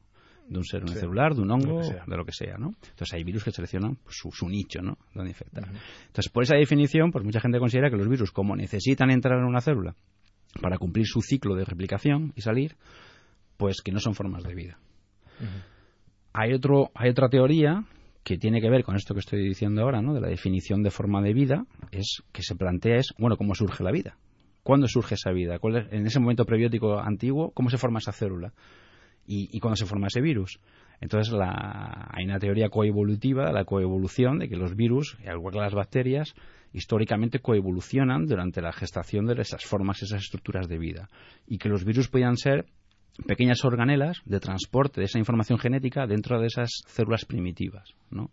de 0.49 0.59
un 0.59 0.65
ser 0.65 0.89
sí. 0.89 0.95
de 0.95 1.07
un 1.07 1.51
hongo, 1.51 1.81
lo 1.81 1.83
de 1.83 2.17
lo 2.17 2.25
que 2.25 2.33
sea, 2.33 2.57
¿no? 2.59 2.75
Entonces 2.83 3.13
hay 3.13 3.25
virus 3.25 3.45
que 3.45 3.51
seleccionan 3.51 3.97
pues, 3.97 4.17
su, 4.17 4.31
su, 4.33 4.49
nicho, 4.49 4.81
¿no? 4.83 4.99
Donde 5.15 5.31
infectar. 5.31 5.65
Uh 5.65 5.73
-huh. 5.73 5.81
Entonces, 6.07 6.31
por 6.31 6.43
esa 6.43 6.57
definición, 6.57 7.11
pues 7.11 7.25
mucha 7.25 7.41
gente 7.41 7.59
considera 7.59 7.91
que 7.91 7.97
los 7.97 8.09
virus, 8.09 8.31
como 8.33 8.57
necesitan 8.57 9.11
entrar 9.11 9.39
en 9.39 9.45
una 9.45 9.61
célula 9.61 9.95
para 10.61 10.79
cumplir 10.79 11.07
su 11.07 11.21
ciclo 11.23 11.55
de 11.55 11.65
replicación 11.65 12.33
y 12.37 12.43
salir, 12.43 12.77
pues 13.57 13.81
que 13.83 13.93
no 13.93 14.01
son 14.01 14.15
formas 14.15 14.43
de 14.45 14.55
vida. 14.55 14.79
Uh 15.41 15.45
-huh. 15.45 15.63
Hay, 16.35 16.53
otro, 16.53 16.91
hay 16.95 17.11
otra 17.11 17.29
teoría 17.29 17.85
que 18.25 18.39
tiene 18.39 18.61
que 18.61 18.71
ver 18.71 18.85
con 18.85 18.97
esto 18.97 19.15
que 19.15 19.21
estoy 19.21 19.43
diciendo 19.47 19.83
ahora, 19.83 20.01
¿no? 20.01 20.15
De 20.15 20.21
la 20.21 20.29
definición 20.29 20.83
de 20.83 20.91
forma 20.91 21.21
de 21.23 21.33
vida, 21.33 21.67
es 21.91 22.23
que 22.33 22.43
se 22.43 22.55
plantea 22.55 22.97
es, 22.97 23.13
bueno, 23.19 23.37
cómo 23.37 23.55
surge 23.55 23.83
la 23.83 23.91
vida. 23.91 24.17
¿Cuándo 24.63 24.87
surge 24.87 25.15
esa 25.15 25.33
vida? 25.33 25.59
¿Cuál 25.59 25.77
es, 25.77 25.93
en 25.93 26.07
ese 26.07 26.21
momento 26.21 26.45
prebiótico 26.45 26.99
antiguo, 27.01 27.51
¿cómo 27.53 27.71
se 27.71 27.79
forma 27.79 27.99
esa 27.99 28.13
célula? 28.13 28.53
¿Y, 29.27 29.49
y 29.57 29.61
cuándo 29.61 29.77
se 29.77 29.87
forma 29.87 30.07
ese 30.07 30.21
virus? 30.21 30.61
Entonces 31.01 31.33
la, 31.33 32.09
hay 32.13 32.25
una 32.25 32.39
teoría 32.39 32.69
coevolutiva, 32.69 33.51
la 33.53 33.65
coevolución, 33.65 34.39
de 34.39 34.49
que 34.49 34.57
los 34.57 34.77
virus, 34.77 35.19
al 35.27 35.39
igual 35.39 35.55
que 35.55 35.61
las 35.61 35.75
bacterias, 35.75 36.33
históricamente 36.73 37.41
coevolucionan 37.41 38.27
durante 38.27 38.63
la 38.63 38.73
gestación 38.73 39.27
de 39.27 39.41
esas 39.41 39.65
formas, 39.65 40.01
esas 40.03 40.23
estructuras 40.23 40.69
de 40.69 40.79
vida. 40.79 41.09
Y 41.47 41.59
que 41.59 41.69
los 41.69 41.85
virus 41.85 42.09
podían 42.09 42.37
ser 42.37 42.67
pequeñas 43.27 43.65
organelas 43.65 44.23
de 44.25 44.39
transporte 44.39 45.01
de 45.01 45.07
esa 45.07 45.19
información 45.19 45.59
genética 45.59 46.07
dentro 46.07 46.41
de 46.41 46.47
esas 46.47 46.71
células 46.87 47.25
primitivas, 47.25 47.95
¿no? 48.11 48.31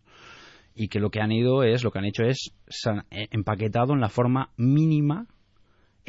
Y 0.76 0.88
que 0.88 1.00
lo 1.00 1.10
que 1.10 1.22
han 1.22 1.32
ido 1.32 1.64
es, 1.64 1.84
lo 1.84 1.92
que 1.92 2.00
han 2.00 2.06
hecho 2.06 2.24
es 2.24 2.54
empaquetado 3.32 3.94
en 3.94 4.00
la 4.00 4.10
forma 4.10 4.52
mínima 4.56 5.26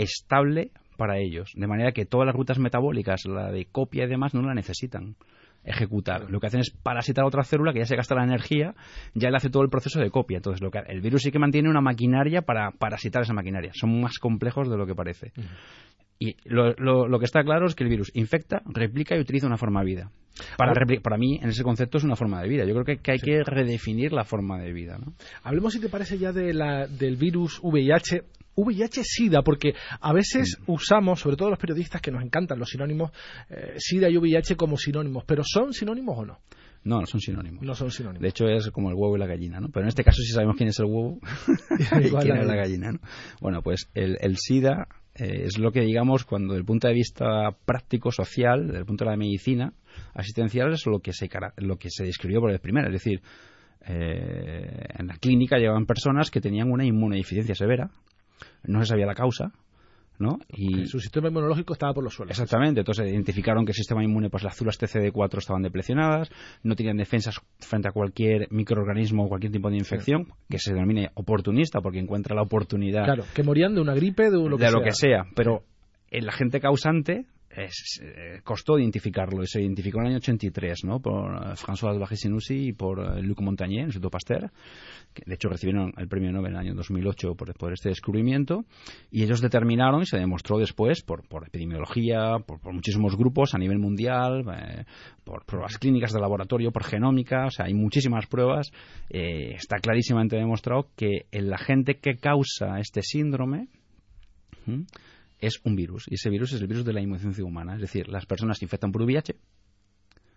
estable 0.02 0.70
para 0.96 1.18
ellos, 1.18 1.52
de 1.54 1.66
manera 1.66 1.92
que 1.92 2.04
todas 2.04 2.26
las 2.26 2.34
rutas 2.34 2.58
metabólicas, 2.58 3.24
la 3.24 3.50
de 3.50 3.64
copia 3.64 4.04
y 4.04 4.08
demás, 4.08 4.34
no 4.34 4.42
la 4.42 4.54
necesitan 4.54 5.16
ejecutar. 5.64 6.30
Lo 6.30 6.40
que 6.40 6.46
hacen 6.46 6.60
es 6.60 6.70
parasitar 6.70 7.24
a 7.24 7.28
otra 7.28 7.44
célula 7.44 7.72
que 7.72 7.80
ya 7.80 7.86
se 7.86 7.96
gasta 7.96 8.14
la 8.14 8.24
energía, 8.24 8.74
ya 9.14 9.30
le 9.30 9.36
hace 9.36 9.50
todo 9.50 9.62
el 9.62 9.68
proceso 9.68 10.00
de 10.00 10.10
copia. 10.10 10.38
Entonces, 10.38 10.62
lo 10.62 10.70
que, 10.70 10.80
el 10.86 11.00
virus 11.00 11.22
sí 11.22 11.30
que 11.30 11.38
mantiene 11.38 11.68
una 11.68 11.80
maquinaria 11.80 12.42
para 12.42 12.70
parasitar 12.70 13.22
esa 13.22 13.34
maquinaria. 13.34 13.72
Son 13.74 14.00
más 14.00 14.18
complejos 14.18 14.68
de 14.70 14.76
lo 14.76 14.86
que 14.86 14.94
parece. 14.94 15.32
Uh 15.36 15.40
-huh. 15.40 15.48
Y 16.22 16.36
lo, 16.44 16.74
lo, 16.74 17.08
lo, 17.08 17.18
que 17.18 17.24
está 17.24 17.42
claro 17.42 17.66
es 17.66 17.74
que 17.74 17.82
el 17.82 17.88
virus 17.88 18.10
infecta, 18.14 18.60
replica 18.66 19.16
y 19.16 19.20
utiliza 19.20 19.46
una 19.46 19.56
forma 19.56 19.80
de 19.80 19.86
vida. 19.86 20.10
Para, 20.58 20.74
para 21.02 21.16
mí, 21.16 21.38
en 21.42 21.48
ese 21.48 21.62
concepto, 21.62 21.96
es 21.96 22.04
una 22.04 22.14
forma 22.14 22.42
de 22.42 22.48
vida. 22.48 22.64
Yo 22.66 22.74
creo 22.74 22.84
que, 22.84 22.98
que 22.98 23.12
hay 23.12 23.18
sí. 23.18 23.24
que 23.24 23.42
redefinir 23.42 24.12
la 24.12 24.24
forma 24.24 24.58
de 24.58 24.70
vida. 24.70 24.98
¿no? 24.98 25.14
Hablemos, 25.42 25.72
si 25.72 25.80
te 25.80 25.88
parece, 25.88 26.18
ya 26.18 26.32
de 26.32 26.52
la, 26.52 26.86
del 26.86 27.16
virus 27.16 27.58
VIH. 27.62 28.22
VIH-Sida, 28.56 29.42
porque 29.42 29.74
a 30.00 30.12
veces 30.12 30.56
sí. 30.56 30.64
usamos, 30.66 31.20
sobre 31.20 31.36
todo 31.36 31.50
los 31.50 31.58
periodistas 31.58 32.00
que 32.00 32.10
nos 32.10 32.22
encantan 32.22 32.58
los 32.58 32.68
sinónimos, 32.68 33.12
eh, 33.48 33.74
SIDA 33.78 34.08
y 34.08 34.16
VIH 34.16 34.56
como 34.56 34.76
sinónimos, 34.76 35.24
pero 35.26 35.42
¿son 35.44 35.72
sinónimos 35.72 36.18
o 36.18 36.24
no? 36.24 36.38
No, 36.82 37.00
no 37.00 37.06
son 37.06 37.20
sinónimos. 37.20 37.62
No 37.62 37.74
son 37.74 37.90
sinónimos. 37.90 38.22
De 38.22 38.28
hecho, 38.28 38.46
es 38.48 38.70
como 38.70 38.88
el 38.88 38.94
huevo 38.94 39.16
y 39.16 39.20
la 39.20 39.26
gallina, 39.26 39.60
¿no? 39.60 39.68
Pero 39.68 39.84
en 39.84 39.88
este 39.88 40.02
caso 40.02 40.22
sí 40.22 40.32
sabemos 40.32 40.56
quién 40.56 40.70
es 40.70 40.78
el 40.78 40.86
huevo 40.86 41.18
y 41.78 42.10
quién 42.10 42.36
es 42.38 42.46
la 42.46 42.56
gallina, 42.56 42.92
¿no? 42.92 43.00
Bueno, 43.40 43.62
pues 43.62 43.90
el, 43.94 44.16
el 44.20 44.36
SIDA 44.38 44.88
eh, 45.14 45.44
es 45.44 45.58
lo 45.58 45.72
que 45.72 45.80
digamos 45.80 46.24
cuando 46.24 46.54
desde 46.54 46.60
el 46.60 46.66
punto 46.66 46.88
de 46.88 46.94
vista 46.94 47.50
práctico, 47.66 48.10
social, 48.10 48.66
desde 48.66 48.78
el 48.78 48.86
punto 48.86 49.04
de 49.04 49.10
la 49.10 49.16
medicina 49.16 49.74
asistencial, 50.14 50.72
es 50.72 50.86
lo 50.86 51.00
que 51.00 51.12
se, 51.12 51.28
lo 51.58 51.76
que 51.76 51.90
se 51.90 52.04
describió 52.04 52.40
por 52.40 52.50
el 52.50 52.60
primero. 52.60 52.86
Es 52.86 52.94
decir, 52.94 53.20
eh, 53.86 54.86
en 54.98 55.06
la 55.06 55.16
clínica 55.16 55.58
llevaban 55.58 55.84
personas 55.84 56.30
que 56.30 56.40
tenían 56.40 56.70
una 56.70 56.86
inmunodeficiencia 56.86 57.54
severa, 57.54 57.90
no 58.64 58.80
se 58.80 58.86
sabía 58.86 59.06
la 59.06 59.14
causa, 59.14 59.52
¿no? 60.18 60.38
Y 60.48 60.86
su 60.86 61.00
sistema 61.00 61.28
inmunológico 61.28 61.72
estaba 61.72 61.94
por 61.94 62.04
los 62.04 62.14
suelos. 62.14 62.32
Exactamente, 62.32 62.80
entonces 62.80 63.10
identificaron 63.10 63.64
que 63.64 63.70
el 63.70 63.76
sistema 63.76 64.04
inmune, 64.04 64.28
pues 64.28 64.44
las 64.44 64.54
células 64.54 64.78
TCD4 64.78 65.38
estaban 65.38 65.62
deplecionadas, 65.62 66.30
no 66.62 66.76
tenían 66.76 66.98
defensas 66.98 67.40
frente 67.58 67.88
a 67.88 67.92
cualquier 67.92 68.46
microorganismo 68.50 69.24
o 69.24 69.28
cualquier 69.28 69.52
tipo 69.52 69.70
de 69.70 69.76
infección, 69.76 70.28
que 70.48 70.58
se 70.58 70.74
denomine 70.74 71.10
oportunista 71.14 71.80
porque 71.80 71.98
encuentra 71.98 72.36
la 72.36 72.42
oportunidad. 72.42 73.04
Claro, 73.04 73.24
que 73.34 73.42
morían 73.42 73.74
de 73.74 73.80
una 73.80 73.94
gripe, 73.94 74.30
de 74.30 74.36
lo 74.36 74.56
que 74.56 74.64
de 74.64 74.70
sea. 74.70 74.78
lo 74.78 74.84
que 74.84 74.92
sea, 74.92 75.24
pero 75.34 75.62
el 76.10 76.28
agente 76.28 76.60
causante 76.60 77.26
es, 77.50 78.00
eh, 78.02 78.40
costó 78.44 78.78
identificarlo 78.78 79.42
y 79.42 79.46
se 79.46 79.60
identificó 79.60 79.98
en 79.98 80.06
el 80.06 80.10
año 80.10 80.18
83 80.18 80.84
¿no? 80.84 81.00
por 81.00 81.32
uh, 81.32 81.56
François 81.56 81.98
Barré-Sinoussi 81.98 82.68
y 82.68 82.72
por 82.72 82.98
uh, 83.00 83.20
Luc 83.22 83.40
Montagnier, 83.40 83.84
Instituto 83.84 84.10
Pasteur, 84.10 84.50
que 85.12 85.22
de 85.26 85.34
hecho 85.34 85.48
recibieron 85.48 85.92
el 85.96 86.08
premio 86.08 86.30
Nobel 86.30 86.52
en 86.52 86.56
el 86.56 86.66
año 86.68 86.74
2008 86.74 87.34
por, 87.34 87.52
por 87.54 87.72
este 87.72 87.88
descubrimiento, 87.88 88.64
y 89.10 89.24
ellos 89.24 89.40
determinaron 89.40 90.02
y 90.02 90.06
se 90.06 90.18
demostró 90.18 90.58
después 90.58 91.02
por, 91.02 91.26
por 91.26 91.48
epidemiología, 91.48 92.38
por, 92.46 92.60
por, 92.60 92.72
muchísimos 92.72 93.16
grupos 93.16 93.54
a 93.54 93.58
nivel 93.58 93.78
mundial, 93.78 94.44
eh, 94.54 94.84
por 95.24 95.44
pruebas 95.44 95.78
clínicas 95.78 96.12
de 96.12 96.20
laboratorio, 96.20 96.70
por 96.70 96.84
genómica, 96.84 97.46
o 97.46 97.50
sea, 97.50 97.66
hay 97.66 97.74
muchísimas 97.74 98.26
pruebas, 98.26 98.70
eh, 99.08 99.54
está 99.54 99.78
clarísimamente 99.78 100.36
demostrado 100.36 100.88
que 100.96 101.26
el 101.32 101.52
agente 101.52 101.98
que 101.98 102.16
causa 102.16 102.78
este 102.78 103.02
síndrome 103.02 103.68
¿sí? 104.66 104.86
Es 105.40 105.60
un 105.64 105.76
virus. 105.76 106.06
Y 106.08 106.14
ese 106.14 106.30
virus 106.30 106.52
es 106.52 106.60
el 106.60 106.66
virus 106.66 106.84
de 106.84 106.92
la 106.92 107.00
inmunodeficiencia 107.00 107.44
humana. 107.44 107.74
Es 107.74 107.80
decir, 107.80 108.08
las 108.08 108.26
personas 108.26 108.58
se 108.58 108.64
infectan 108.64 108.92
por 108.92 109.02
VIH, 109.02 109.34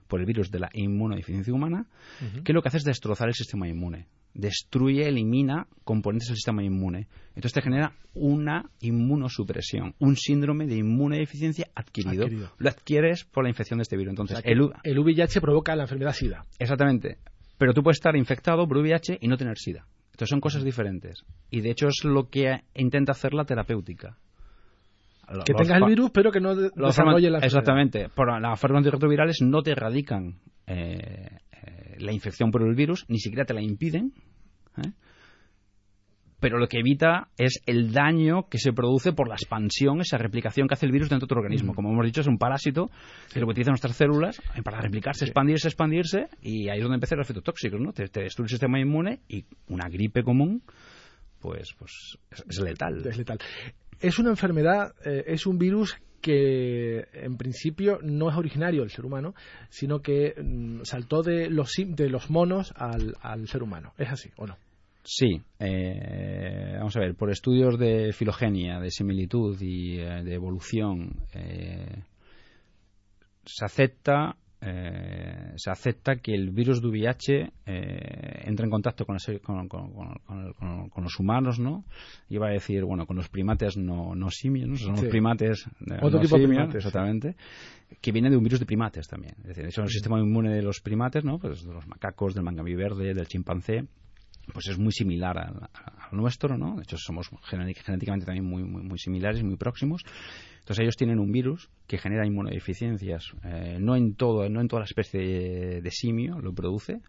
por 0.08 0.20
el 0.20 0.26
virus 0.26 0.52
de 0.52 0.60
la 0.60 0.70
inmunodeficiencia 0.74 1.54
humana, 1.54 1.88
uh 2.22 2.26
-huh. 2.26 2.44
que 2.44 2.54
lo 2.54 2.62
que 2.62 2.68
hace 2.68 2.78
es 2.78 2.84
destrozar 2.84 3.28
el 3.28 3.34
sistema 3.34 3.68
inmune. 3.68 4.08
Destruye, 4.36 5.08
elimina 5.08 5.68
componentes 5.84 6.28
del 6.30 6.38
sistema 6.38 6.64
inmune. 6.64 7.08
Entonces 7.30 7.54
te 7.54 7.62
genera 7.62 7.94
una 8.14 8.70
inmunosupresión, 8.82 9.94
un 10.00 10.16
síndrome 10.16 10.66
de 10.66 10.78
inmunodeficiencia 10.78 11.68
adquirido. 11.76 12.26
adquirido. 12.26 12.52
Lo 12.58 12.70
adquieres 12.70 13.26
por 13.26 13.44
la 13.44 13.50
infección 13.50 13.78
de 13.78 13.84
este 13.84 13.98
virus. 13.98 14.12
Entonces, 14.12 14.38
o 14.38 14.42
sea, 14.42 14.52
el, 14.52 14.70
el 14.84 15.00
VIH 15.00 15.40
provoca 15.40 15.76
la 15.76 15.84
enfermedad 15.84 16.14
SIDA. 16.14 16.46
Exactamente. 16.60 17.18
Pero 17.58 17.74
tú 17.74 17.84
puedes 17.84 17.98
estar 17.98 18.16
infectado 18.16 18.68
por 18.68 18.78
VIH 18.80 19.20
y 19.22 19.28
no 19.28 19.38
tener 19.38 19.58
SIDA. 19.58 19.86
Entonces 20.14 20.30
son 20.30 20.42
cosas 20.42 20.64
diferentes. 20.64 21.24
Y 21.50 21.62
de 21.62 21.72
hecho 21.72 21.88
es 21.88 22.04
lo 22.04 22.30
que 22.30 22.62
intenta 22.76 23.14
hacer 23.14 23.34
la 23.34 23.46
terapéutica 23.46 24.18
que 25.46 25.54
tengas 25.54 25.82
el 25.82 25.88
virus, 25.88 26.12
pero 26.12 26.32
que 26.32 26.40
no 26.40 26.56
de 26.56 26.70
desarrolle 26.76 27.30
la 27.30 27.40
Exactamente. 27.40 28.10
Por 28.10 28.42
las 28.42 28.60
formas 28.60 28.80
antirretrovirales 28.80 29.42
no 29.42 29.62
te 29.62 29.72
erradican 29.72 30.40
eh, 30.68 31.40
eh, 31.52 31.96
la 32.00 32.12
infección 32.12 32.52
por 32.52 32.64
el 32.64 32.76
virus, 32.76 33.06
ni 33.08 33.20
siquiera 33.20 33.46
te 33.46 33.54
la 33.54 33.62
impiden. 33.62 34.14
¿eh? 34.78 34.92
Pero 36.40 36.58
lo 36.58 36.68
que 36.68 36.80
evita 36.80 37.30
es 37.38 37.62
el 37.66 37.94
daño 37.94 38.50
que 38.50 38.58
se 38.58 38.74
produce 38.74 39.14
por 39.14 39.30
la 39.30 39.36
expansión, 39.36 40.02
esa 40.02 40.18
replicación 40.18 40.68
que 40.68 40.74
hace 40.74 40.86
el 40.86 40.92
virus 40.92 41.10
dentro 41.10 41.26
de 41.26 41.32
otro 41.32 41.40
organismo. 41.40 41.72
Mm. 41.72 41.76
Como 41.76 41.92
hemos 41.94 42.06
dicho, 42.06 42.20
es 42.20 42.28
un 42.28 42.38
parásito 42.38 42.92
que 43.32 43.40
lo 43.40 43.46
que 43.46 43.52
utiliza 43.52 43.72
nuestras 43.72 43.96
células 43.96 44.42
para 44.64 44.82
replicarse, 44.82 45.24
expandirse, 45.24 45.70
expandirse, 45.70 46.28
y 46.42 46.68
ahí 46.68 46.80
es 46.80 46.84
donde 46.84 46.96
empieza 46.96 47.16
el 47.16 47.22
efecto 47.22 47.42
tóxico, 47.42 47.78
¿no? 47.78 47.94
Te, 47.94 48.10
te 48.10 48.24
destruye 48.24 48.48
el 48.48 48.50
sistema 48.50 48.78
inmune 48.78 49.22
y 49.30 49.46
una 49.70 49.88
gripe 49.88 50.22
común 50.22 50.64
pues, 51.44 51.74
pues 51.78 52.18
es, 52.32 52.44
es, 52.50 52.60
letal. 52.60 53.06
Es 53.06 53.18
letal. 53.18 53.38
Es 54.04 54.20
una 54.20 54.30
enfermedad, 54.30 54.94
eh, 55.06 55.24
es 55.28 55.48
un 55.48 55.58
virus 55.58 55.98
que 56.22 57.08
en 57.14 57.38
principio 57.38 58.00
no 58.02 58.30
es 58.30 58.36
originario 58.36 58.82
del 58.82 58.90
ser 58.90 59.06
humano, 59.06 59.34
sino 59.70 60.02
que 60.02 60.36
mm, 60.38 60.82
saltó 60.84 61.24
de 61.24 61.50
los, 61.50 61.72
de 61.78 62.10
los 62.10 62.30
monos 62.30 62.74
al, 62.76 63.16
al, 63.22 63.48
ser 63.48 63.64
humano. 63.64 63.94
¿Es 63.98 64.10
así 64.10 64.30
o 64.36 64.46
no? 64.46 64.58
Sí. 65.04 65.42
Eh, 65.60 66.76
vamos 66.78 66.96
a 66.98 67.00
ver, 67.00 67.16
por 67.16 67.32
estudios 67.32 67.80
de 67.80 68.12
filogenia, 68.12 68.82
de 68.82 68.92
similitud 68.92 69.58
y 69.62 70.00
eh, 70.00 70.22
de 70.22 70.34
evolución, 70.34 71.26
eh, 71.34 72.04
se 73.46 73.66
acepta 73.66 74.36
se 75.58 75.72
acepta 75.72 76.18
que 76.18 76.34
el 76.34 76.52
virus 76.52 76.82
de 76.82 76.88
VIH 76.88 77.52
eh, 77.66 78.42
entra 78.46 78.66
en 78.66 78.72
contacto 78.72 79.06
con, 79.06 79.16
ese, 79.16 79.40
con, 79.40 79.68
con, 79.68 79.90
con, 80.90 81.04
los 81.04 81.20
humanos, 81.20 81.60
¿no? 81.60 81.86
Iba 82.30 82.48
a 82.48 82.52
decir, 82.52 82.84
bueno, 82.84 83.06
con 83.06 83.16
los 83.16 83.30
primates 83.30 83.78
no, 83.78 84.16
no 84.16 84.30
simios, 84.30 84.70
¿no? 84.70 84.76
Son 84.76 84.96
sí. 84.96 85.04
los 85.04 85.12
primates 85.12 85.66
Otro 86.02 86.20
no 86.20 86.22
tipo 86.22 86.36
simios, 86.36 86.42
de 86.42 86.48
primates, 86.48 86.76
exactamente, 86.76 87.36
sí. 87.90 87.98
que 88.02 88.12
viene 88.12 88.30
de 88.30 88.38
un 88.38 88.44
virus 88.44 88.60
de 88.60 88.66
primates 88.66 89.08
también. 89.08 89.36
Es 89.42 89.48
decir, 89.48 89.66
eso 89.66 89.82
es 89.82 89.88
el 89.88 89.92
sistema 89.92 90.20
inmune 90.20 90.54
de 90.54 90.62
los 90.62 90.80
primates, 90.82 91.24
¿no? 91.24 91.40
Pues 91.40 91.64
de 91.64 91.74
los 91.74 91.88
macacos, 91.88 92.34
del 92.34 92.44
mangabí 92.44 92.76
verde, 92.76 93.14
del 93.14 93.28
chimpancé, 93.28 93.86
pues 94.52 94.68
es 94.68 94.78
muy 94.78 94.92
similar 94.92 95.38
al, 95.38 95.70
nuestro, 96.12 96.58
¿no? 96.58 96.76
De 96.76 96.84
hecho, 96.84 96.98
somos 96.98 97.30
genéticamente 97.44 98.26
también 98.26 98.46
muy, 98.46 98.64
muy, 98.64 99.00
similares, 99.00 99.44
muy 99.44 99.56
próximos. 99.56 100.04
Entonces 100.60 100.84
ellos 100.84 100.96
tienen 100.96 101.20
un 101.20 101.32
virus 101.32 101.70
que 101.88 101.98
genera 101.98 102.26
inmunodeficiencias, 102.26 103.34
eh, 103.44 103.78
no 103.80 103.96
en 103.96 104.16
todo, 104.16 104.48
no 104.50 104.62
en 104.62 104.68
toda 104.68 104.82
la 104.82 104.86
especie 104.86 105.82
de, 105.82 105.92
simio 105.92 106.40
lo 106.40 106.54
produce, 106.54 107.00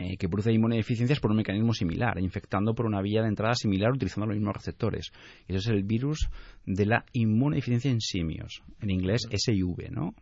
eh, 0.00 0.16
que 0.16 0.28
produce 0.28 0.52
inmunodeficiencias 0.52 1.20
por 1.20 1.30
un 1.30 1.38
mecanismo 1.38 1.72
similar, 1.72 2.18
infectando 2.20 2.74
por 2.74 2.86
una 2.86 3.02
vía 3.02 3.22
de 3.22 3.28
entrada 3.28 3.54
similar 3.54 3.92
utilizando 3.92 4.26
los 4.26 4.36
mismos 4.36 4.54
receptores. 4.54 5.10
Y 5.48 5.54
eso 5.54 5.70
es 5.70 5.76
el 5.76 5.82
virus 5.82 6.28
de 6.64 6.86
la 6.86 7.04
inmunodeficiencia 7.12 7.90
en 7.90 8.00
simios, 8.00 8.62
en 8.80 8.90
inglés 8.90 9.26
SIV, 9.30 9.90
¿no? 9.90 10.14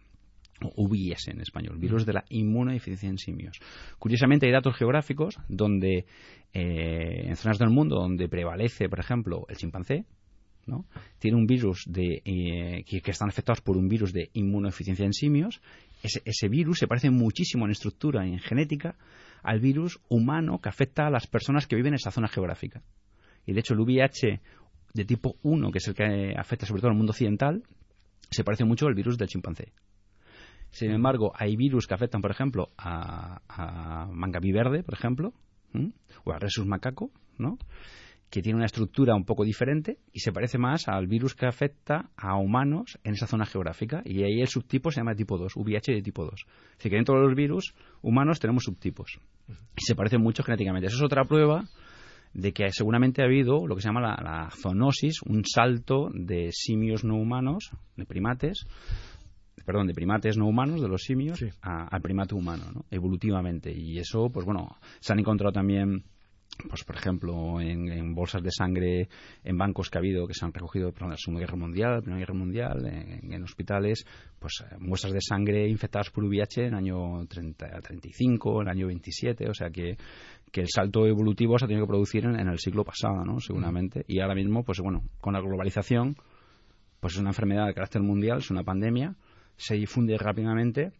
O 0.62 0.88
VIS 0.88 1.28
en 1.28 1.40
español, 1.40 1.78
virus 1.78 2.06
de 2.06 2.14
la 2.14 2.24
inmunodeficiencia 2.28 3.08
en 3.08 3.18
simios. 3.18 3.60
Curiosamente 3.98 4.46
hay 4.46 4.52
datos 4.52 4.76
geográficos 4.76 5.38
donde 5.48 6.06
eh, 6.52 7.26
en 7.26 7.36
zonas 7.36 7.58
del 7.58 7.70
mundo 7.70 7.96
donde 7.96 8.28
prevalece, 8.28 8.88
por 8.88 9.00
ejemplo, 9.00 9.44
el 9.48 9.56
chimpancé, 9.56 10.04
¿no? 10.66 10.86
tiene 11.18 11.36
un 11.36 11.46
virus 11.46 11.84
de, 11.86 12.22
eh, 12.24 12.84
que, 12.86 13.00
que, 13.00 13.10
están 13.10 13.28
afectados 13.28 13.60
por 13.60 13.76
un 13.76 13.88
virus 13.88 14.12
de 14.12 14.30
inmunodeficiencia 14.32 15.04
en 15.04 15.12
simios. 15.12 15.60
Ese, 16.02 16.22
ese, 16.24 16.48
virus 16.48 16.78
se 16.78 16.86
parece 16.86 17.10
muchísimo 17.10 17.64
en 17.64 17.72
estructura 17.72 18.26
y 18.26 18.32
en 18.32 18.38
genética 18.38 18.96
al 19.42 19.60
virus 19.60 20.00
humano 20.08 20.60
que 20.60 20.68
afecta 20.68 21.06
a 21.06 21.10
las 21.10 21.26
personas 21.26 21.66
que 21.66 21.76
viven 21.76 21.92
en 21.92 21.96
esa 21.96 22.10
zona 22.10 22.28
geográfica. 22.28 22.82
Y 23.46 23.52
de 23.52 23.60
hecho 23.60 23.74
el 23.74 23.80
VIH 23.80 24.40
de 24.94 25.04
tipo 25.04 25.36
1, 25.42 25.70
que 25.70 25.78
es 25.78 25.88
el 25.88 25.94
que 25.94 26.34
afecta 26.36 26.66
sobre 26.66 26.80
todo 26.80 26.90
al 26.90 26.96
mundo 26.96 27.10
occidental, 27.10 27.62
se 28.30 28.44
parece 28.44 28.64
mucho 28.64 28.86
al 28.86 28.94
virus 28.94 29.18
del 29.18 29.28
chimpancé. 29.28 29.72
Sin 30.74 30.90
embargo, 30.90 31.32
hay 31.36 31.54
virus 31.54 31.86
que 31.86 31.94
afectan, 31.94 32.20
por 32.20 32.32
ejemplo, 32.32 32.70
a, 32.76 33.40
a 33.48 34.06
mangaví 34.12 34.50
verde, 34.50 34.82
por 34.82 34.94
ejemplo, 34.94 35.32
¿m? 35.72 35.92
o 36.24 36.32
a 36.32 36.38
Rhesus 36.40 36.66
macaco, 36.66 37.12
¿no? 37.38 37.58
que 38.28 38.42
tiene 38.42 38.56
una 38.56 38.66
estructura 38.66 39.14
un 39.14 39.24
poco 39.24 39.44
diferente 39.44 39.98
y 40.12 40.18
se 40.18 40.32
parece 40.32 40.58
más 40.58 40.88
al 40.88 41.06
virus 41.06 41.36
que 41.36 41.46
afecta 41.46 42.10
a 42.16 42.36
humanos 42.36 42.98
en 43.04 43.14
esa 43.14 43.28
zona 43.28 43.46
geográfica. 43.46 44.02
Y 44.04 44.24
ahí 44.24 44.40
el 44.40 44.48
subtipo 44.48 44.90
se 44.90 44.98
llama 44.98 45.14
tipo 45.14 45.38
2, 45.38 45.52
VIH 45.54 45.92
de 45.92 46.02
tipo 46.02 46.24
2. 46.24 46.32
Es 46.34 46.76
decir, 46.78 46.90
que 46.90 46.96
dentro 46.96 47.14
de 47.14 47.28
los 47.28 47.36
virus 47.36 47.76
humanos 48.02 48.40
tenemos 48.40 48.64
subtipos. 48.64 49.20
Y 49.48 49.84
se 49.84 49.94
parecen 49.94 50.20
mucho 50.20 50.42
genéticamente. 50.42 50.88
Eso 50.88 50.96
es 50.96 51.02
otra 51.04 51.24
prueba 51.24 51.62
de 52.32 52.52
que 52.52 52.68
seguramente 52.72 53.22
ha 53.22 53.26
habido 53.26 53.68
lo 53.68 53.76
que 53.76 53.82
se 53.82 53.88
llama 53.88 54.00
la, 54.00 54.18
la 54.20 54.50
zoonosis, 54.50 55.22
un 55.22 55.44
salto 55.44 56.08
de 56.12 56.48
simios 56.50 57.04
no 57.04 57.14
humanos, 57.14 57.70
de 57.96 58.04
primates, 58.04 58.66
perdón, 59.64 59.86
de 59.86 59.94
primates 59.94 60.36
no 60.36 60.46
humanos, 60.46 60.80
de 60.80 60.88
los 60.88 61.02
simios, 61.02 61.38
sí. 61.38 61.48
al 61.62 62.00
primate 62.02 62.34
humano, 62.34 62.64
¿no? 62.72 62.84
evolutivamente. 62.90 63.72
Y 63.72 63.98
eso, 63.98 64.30
pues 64.30 64.44
bueno, 64.44 64.76
se 65.00 65.12
han 65.12 65.18
encontrado 65.18 65.52
también 65.52 66.04
pues 66.68 66.84
por 66.84 66.96
ejemplo 66.96 67.60
en, 67.60 67.90
en, 67.90 68.14
bolsas 68.14 68.42
de 68.42 68.50
sangre 68.50 69.08
en 69.42 69.58
bancos 69.58 69.90
que 69.90 69.98
ha 69.98 70.00
habido 70.00 70.26
que 70.26 70.34
se 70.34 70.44
han 70.44 70.52
recogido 70.52 70.92
por 70.92 71.08
la 71.08 71.16
Segunda 71.16 71.40
Guerra 71.40 71.56
Mundial, 71.56 71.94
la 71.94 72.00
Primera 72.00 72.20
Guerra 72.20 72.34
Mundial, 72.34 72.86
en, 72.86 73.32
en 73.32 73.42
hospitales, 73.42 74.06
pues 74.38 74.64
muestras 74.78 75.12
de 75.12 75.20
sangre 75.20 75.68
infectadas 75.68 76.10
por 76.10 76.24
VIH 76.24 76.66
en 76.66 76.68
el 76.68 76.74
año 76.74 77.26
30, 77.26 77.80
35, 77.80 78.62
en 78.62 78.68
el 78.68 78.72
año 78.72 78.86
27, 78.86 79.48
o 79.48 79.54
sea 79.54 79.70
que, 79.70 79.96
que 80.52 80.60
el 80.60 80.68
salto 80.68 81.06
evolutivo 81.06 81.58
se 81.58 81.64
ha 81.64 81.68
tenido 81.68 81.86
que 81.86 81.90
producir 81.90 82.24
en, 82.24 82.38
en 82.38 82.48
el 82.48 82.58
siglo 82.58 82.84
pasado, 82.84 83.24
¿no? 83.24 83.40
seguramente, 83.40 84.00
mm. 84.00 84.04
y 84.08 84.20
ahora 84.20 84.34
mismo, 84.34 84.62
pues 84.62 84.78
bueno, 84.80 85.02
con 85.20 85.34
la 85.34 85.40
globalización, 85.40 86.16
pues 87.00 87.14
es 87.14 87.20
una 87.20 87.30
enfermedad 87.30 87.66
de 87.66 87.74
carácter 87.74 88.02
mundial, 88.02 88.38
es 88.38 88.50
una 88.50 88.62
pandemia, 88.62 89.16
se 89.56 89.74
difunde 89.74 90.16
rápidamente 90.18 90.92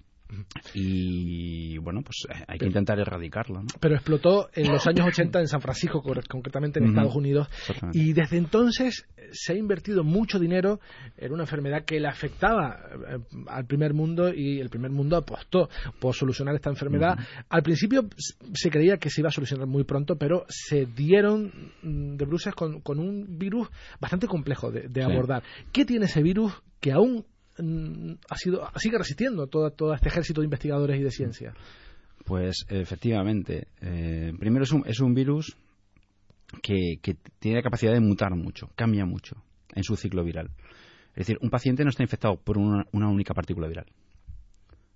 y 0.72 1.78
bueno, 1.78 2.02
pues 2.02 2.26
eh, 2.28 2.44
hay 2.48 2.58
que 2.58 2.66
intentar 2.66 2.98
erradicarlo. 2.98 3.62
¿no? 3.62 3.68
Pero 3.78 3.94
explotó 3.94 4.48
en 4.54 4.72
los 4.72 4.86
años 4.86 5.06
80 5.06 5.40
en 5.40 5.48
San 5.48 5.60
Francisco, 5.60 6.02
concretamente 6.02 6.80
en 6.80 6.88
Estados 6.88 7.14
Unidos, 7.14 7.48
y 7.92 8.12
desde 8.12 8.38
entonces 8.38 9.06
se 9.32 9.52
ha 9.52 9.56
invertido 9.56 10.02
mucho 10.02 10.38
dinero 10.38 10.80
en 11.16 11.32
una 11.32 11.44
enfermedad 11.44 11.84
que 11.84 12.00
le 12.00 12.08
afectaba 12.08 12.80
eh, 13.08 13.18
al 13.48 13.66
primer 13.66 13.94
mundo 13.94 14.32
y 14.34 14.60
el 14.60 14.70
primer 14.70 14.90
mundo 14.90 15.16
apostó 15.16 15.68
por 16.00 16.14
solucionar 16.14 16.54
esta 16.54 16.70
enfermedad. 16.70 17.18
Al 17.48 17.62
principio 17.62 18.08
se 18.54 18.70
creía 18.70 18.96
que 18.96 19.10
se 19.10 19.20
iba 19.20 19.28
a 19.28 19.32
solucionar 19.32 19.66
muy 19.66 19.84
pronto, 19.84 20.16
pero 20.16 20.44
se 20.48 20.86
dieron 20.86 21.72
mm, 21.82 22.16
de 22.16 22.24
bruces 22.24 22.54
con, 22.54 22.82
un 22.98 23.38
virus 23.38 23.68
bastante 24.00 24.26
complejo 24.26 24.70
de, 24.70 25.04
abordar. 25.04 25.42
¿Qué 25.72 25.84
tiene 25.84 26.06
ese 26.06 26.22
virus 26.22 26.52
que 26.80 26.92
aún 26.92 27.26
ha 27.58 28.36
sido, 28.36 28.68
sigue 28.76 28.98
resistiendo 28.98 29.46
todo, 29.46 29.70
todo 29.70 29.94
este 29.94 30.08
ejército 30.08 30.40
de 30.40 30.46
investigadores 30.46 30.98
y 30.98 31.02
de 31.02 31.10
ciencia? 31.10 31.54
Pues 32.24 32.64
efectivamente. 32.68 33.68
Eh, 33.80 34.32
primero 34.38 34.64
es 34.64 34.72
un, 34.72 34.82
es 34.86 35.00
un 35.00 35.14
virus 35.14 35.56
que, 36.62 36.98
tiene 37.38 37.58
la 37.58 37.62
capacidad 37.62 37.92
de 37.92 38.00
mutar 38.00 38.34
mucho, 38.34 38.70
cambia 38.74 39.04
mucho 39.04 39.36
en 39.74 39.82
su 39.82 39.96
ciclo 39.96 40.24
viral. 40.24 40.50
Es 41.10 41.26
decir, 41.26 41.38
un 41.40 41.50
paciente 41.50 41.84
no 41.84 41.90
está 41.90 42.02
infectado 42.02 42.36
por 42.36 42.58
una, 42.58 42.86
única 42.92 43.34
partícula 43.34 43.68
viral. 43.68 43.86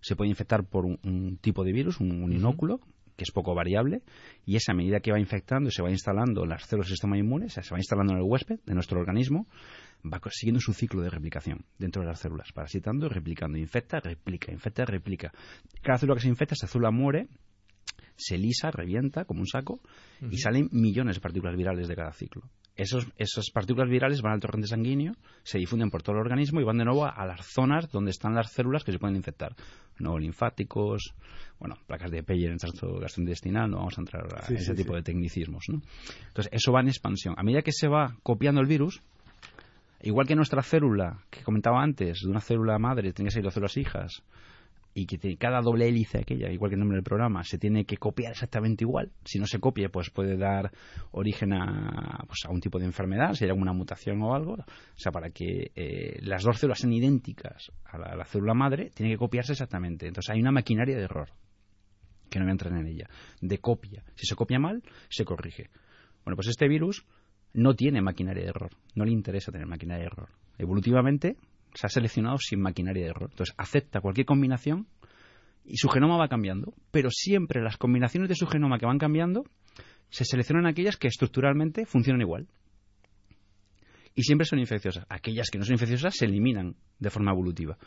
Se 0.01 0.17
puede 0.17 0.31
infectar 0.31 0.65
por 0.65 0.85
un, 0.85 1.39
tipo 1.41 1.65
de 1.65 1.73
virus, 1.73 2.01
un, 2.01 2.33
inóculo, 2.33 2.81
que 3.19 3.25
es 3.25 3.33
poco 3.33 3.53
variable, 3.53 4.03
y 4.47 4.55
esa 4.55 4.73
medida 4.73 5.01
que 5.01 5.11
va 5.11 5.19
infectando 5.19 5.73
se 5.73 5.83
va 5.83 5.91
instalando 5.91 6.45
en 6.45 6.51
las 6.51 6.63
células 6.65 6.87
del 6.87 6.95
sistema 6.95 7.19
inmune, 7.19 7.49
se 7.49 7.61
va 7.61 7.77
instalando 7.77 8.13
en 8.13 8.21
el 8.21 8.25
huésped 8.25 8.61
de 8.65 8.75
nuestro 8.75 9.01
organismo, 9.01 9.49
va 10.05 10.21
siguiendo 10.31 10.61
su 10.61 10.73
ciclo 10.73 11.03
de 11.03 11.11
replicación 11.11 11.65
dentro 11.79 12.01
de 12.01 12.07
las 12.07 12.21
células, 12.21 12.53
parasitando 12.53 13.07
y 13.07 13.09
replicando. 13.09 13.59
Infecta, 13.59 13.99
replica, 13.99 14.53
infecta, 14.53 14.85
replica. 14.85 15.33
Cada 15.83 15.99
célula 15.99 16.15
que 16.15 16.23
se 16.23 16.29
infecta, 16.29 16.55
esa 16.55 16.69
célula 16.69 16.93
muere, 16.93 17.27
se 18.15 18.39
lisa, 18.39 18.71
revienta 18.71 19.25
como 19.25 19.41
un 19.41 19.49
saco 19.49 19.81
y 20.31 20.39
salen 20.39 20.69
millones 20.71 21.17
de 21.17 21.21
partículas 21.21 21.57
virales 21.57 21.89
de 21.89 21.97
cada 21.97 22.13
ciclo. 22.13 22.43
Esos, 22.79 23.09
esas 23.17 23.51
partículas 23.51 23.91
virales 23.91 24.23
van 24.23 24.35
al 24.35 24.41
torrente 24.41 24.69
sanguíneo, 24.69 25.13
se 25.43 25.59
difunden 25.59 25.91
por 25.91 26.03
todo 26.03 26.15
el 26.15 26.21
organismo 26.21 26.61
y 26.61 26.65
van 26.65 26.79
de 26.79 26.85
nuevo 26.85 27.05
a, 27.05 27.27
las 27.27 27.45
zonas 27.45 27.91
donde 27.91 28.13
están 28.13 28.35
las 28.35 28.53
células 28.53 28.85
que 28.85 28.93
se 28.93 28.99
pueden 29.01 29.17
infectar. 29.17 29.55
No 29.99 30.17
linfáticos, 30.17 31.13
bueno, 31.59 31.77
placas 31.89 32.13
de 32.13 32.23
Peyer 32.23 32.47
en 32.47 32.53
el 32.53 32.61
tracto 32.61 33.01
gastrointestinal, 33.01 33.69
no 33.69 33.79
vamos 33.79 33.99
a 33.99 34.01
entrar 34.01 34.27
a 34.33 34.55
ese 34.55 34.75
tipo 34.75 34.95
de 34.95 35.03
tecnicismos. 35.03 35.65
¿no? 35.69 35.83
Entonces, 36.29 36.53
eso 36.53 36.71
va 36.71 36.81
en 36.81 36.89
expansión. 36.89 37.35
A 37.37 37.43
medida 37.43 37.63
que 37.63 37.73
se 37.73 37.89
va 37.89 38.17
copiando 38.23 38.61
el 38.61 38.69
virus, 38.69 39.03
Igual 40.01 40.29
que 40.29 40.37
nuestra 40.37 40.63
célula, 40.63 41.25
que 41.29 41.43
comentaba 41.43 41.83
antes, 41.83 42.21
de 42.23 42.31
una 42.31 42.41
célula 42.41 42.79
madre 42.79 43.13
tiene 43.13 43.29
que 43.31 43.35
ser 43.35 43.43
dos 43.43 43.55
células 43.55 43.77
hijas, 43.77 44.23
y 44.99 45.07
que 45.07 45.37
cada 45.37 45.61
doble 45.61 45.87
hélice 45.87 46.19
aquella, 46.19 46.51
igual 46.51 46.71
que 46.71 46.75
el 46.75 46.81
nombre 46.81 46.97
del 46.97 47.05
programa, 47.05 47.45
se 47.45 47.57
tiene 47.57 47.85
que 47.85 47.99
copiar 47.99 48.33
exactamente 48.33 48.83
igual. 48.83 49.13
Si 49.25 49.39
no 49.39 49.47
se 49.47 49.61
copia, 49.61 49.91
pues 49.91 50.11
puede 50.11 50.37
dar 50.37 50.73
origen 51.13 51.53
a, 51.53 52.25
pues, 52.27 52.41
a 52.45 52.51
un 52.51 52.61
tipo 52.61 52.81
de 52.81 52.87
enfermedad, 52.87 53.33
hay 53.41 53.49
alguna 53.49 53.73
mutación 53.73 54.21
o 54.23 54.35
algo. 54.35 54.55
O 54.55 54.65
sea, 54.97 55.13
para 55.13 55.31
que 55.31 55.71
eh, 55.77 56.19
las 56.23 56.43
dos 56.43 56.59
células 56.59 56.81
sean 56.81 56.93
idénticas 56.93 57.71
a 57.85 57.97
la, 57.97 58.25
célula 58.25 58.55
madre, 58.55 58.91
tiene 58.93 59.13
que 59.13 59.19
copiarse 59.19 59.53
exactamente. 59.53 60.09
Entonces 60.09 60.35
hay 60.35 60.41
una 60.41 60.51
maquinaria 60.51 60.97
de 60.97 61.05
error, 61.05 61.29
que 62.29 62.41
no 62.41 62.47
voy 62.47 62.51
a 62.51 62.53
entrar 62.53 62.73
en 62.73 62.87
ella, 62.89 63.09
de 63.41 63.59
copia. 63.59 64.03
Si 64.17 64.27
se 64.27 64.35
copia 64.35 64.59
mal, 64.59 64.83
se 65.11 65.25
corrige. 65.25 65.71
Bueno, 66.25 66.35
pues 66.35 66.49
este 66.49 66.67
virus 66.67 67.07
no 67.53 67.75
tiene 67.75 68.03
maquinaria 68.03 68.43
de 68.43 68.49
error, 68.49 68.71
no 68.97 69.05
le 69.05 69.13
interesa 69.13 69.53
tener 69.53 69.69
maquinaria 69.69 70.03
de 70.03 70.07
error. 70.07 70.29
Evolutivamente 70.59 71.37
se 71.79 71.87
ha 71.87 71.91
seleccionado 71.91 72.39
sin 72.39 72.61
maquinaria 72.61 73.05
de 73.05 73.11
error. 73.11 73.29
Entonces 73.31 73.55
acepta 73.57 74.01
cualquier 74.01 74.27
combinación 74.27 74.89
y 75.65 75.77
su 75.77 75.89
genoma 75.89 76.17
va 76.17 76.27
cambiando, 76.27 76.75
pero 76.91 77.09
siempre 77.09 77.63
las 77.63 77.77
combinaciones 77.77 78.29
de 78.29 78.35
su 78.35 78.49
genoma 78.49 78.79
que 78.79 78.87
van 78.87 78.99
cambiando 78.99 79.45
se 80.11 80.25
seleccionan 80.25 80.67
aquellas 80.67 80.97
que 80.97 81.07
estructuralmente 81.07 81.87
funcionan 81.87 82.21
igual. 82.21 82.49
Y 84.17 84.25
siempre 84.25 84.45
son 84.45 84.59
infecciosas. 84.59 85.07
Aquellas 85.09 85.51
que 85.51 85.59
no 85.59 85.65
son 85.65 85.75
infecciosas 85.75 86.17
se 86.17 86.25
eliminan 86.25 86.75
de 86.99 87.11
forma 87.11 87.31
evolutiva. 87.31 87.79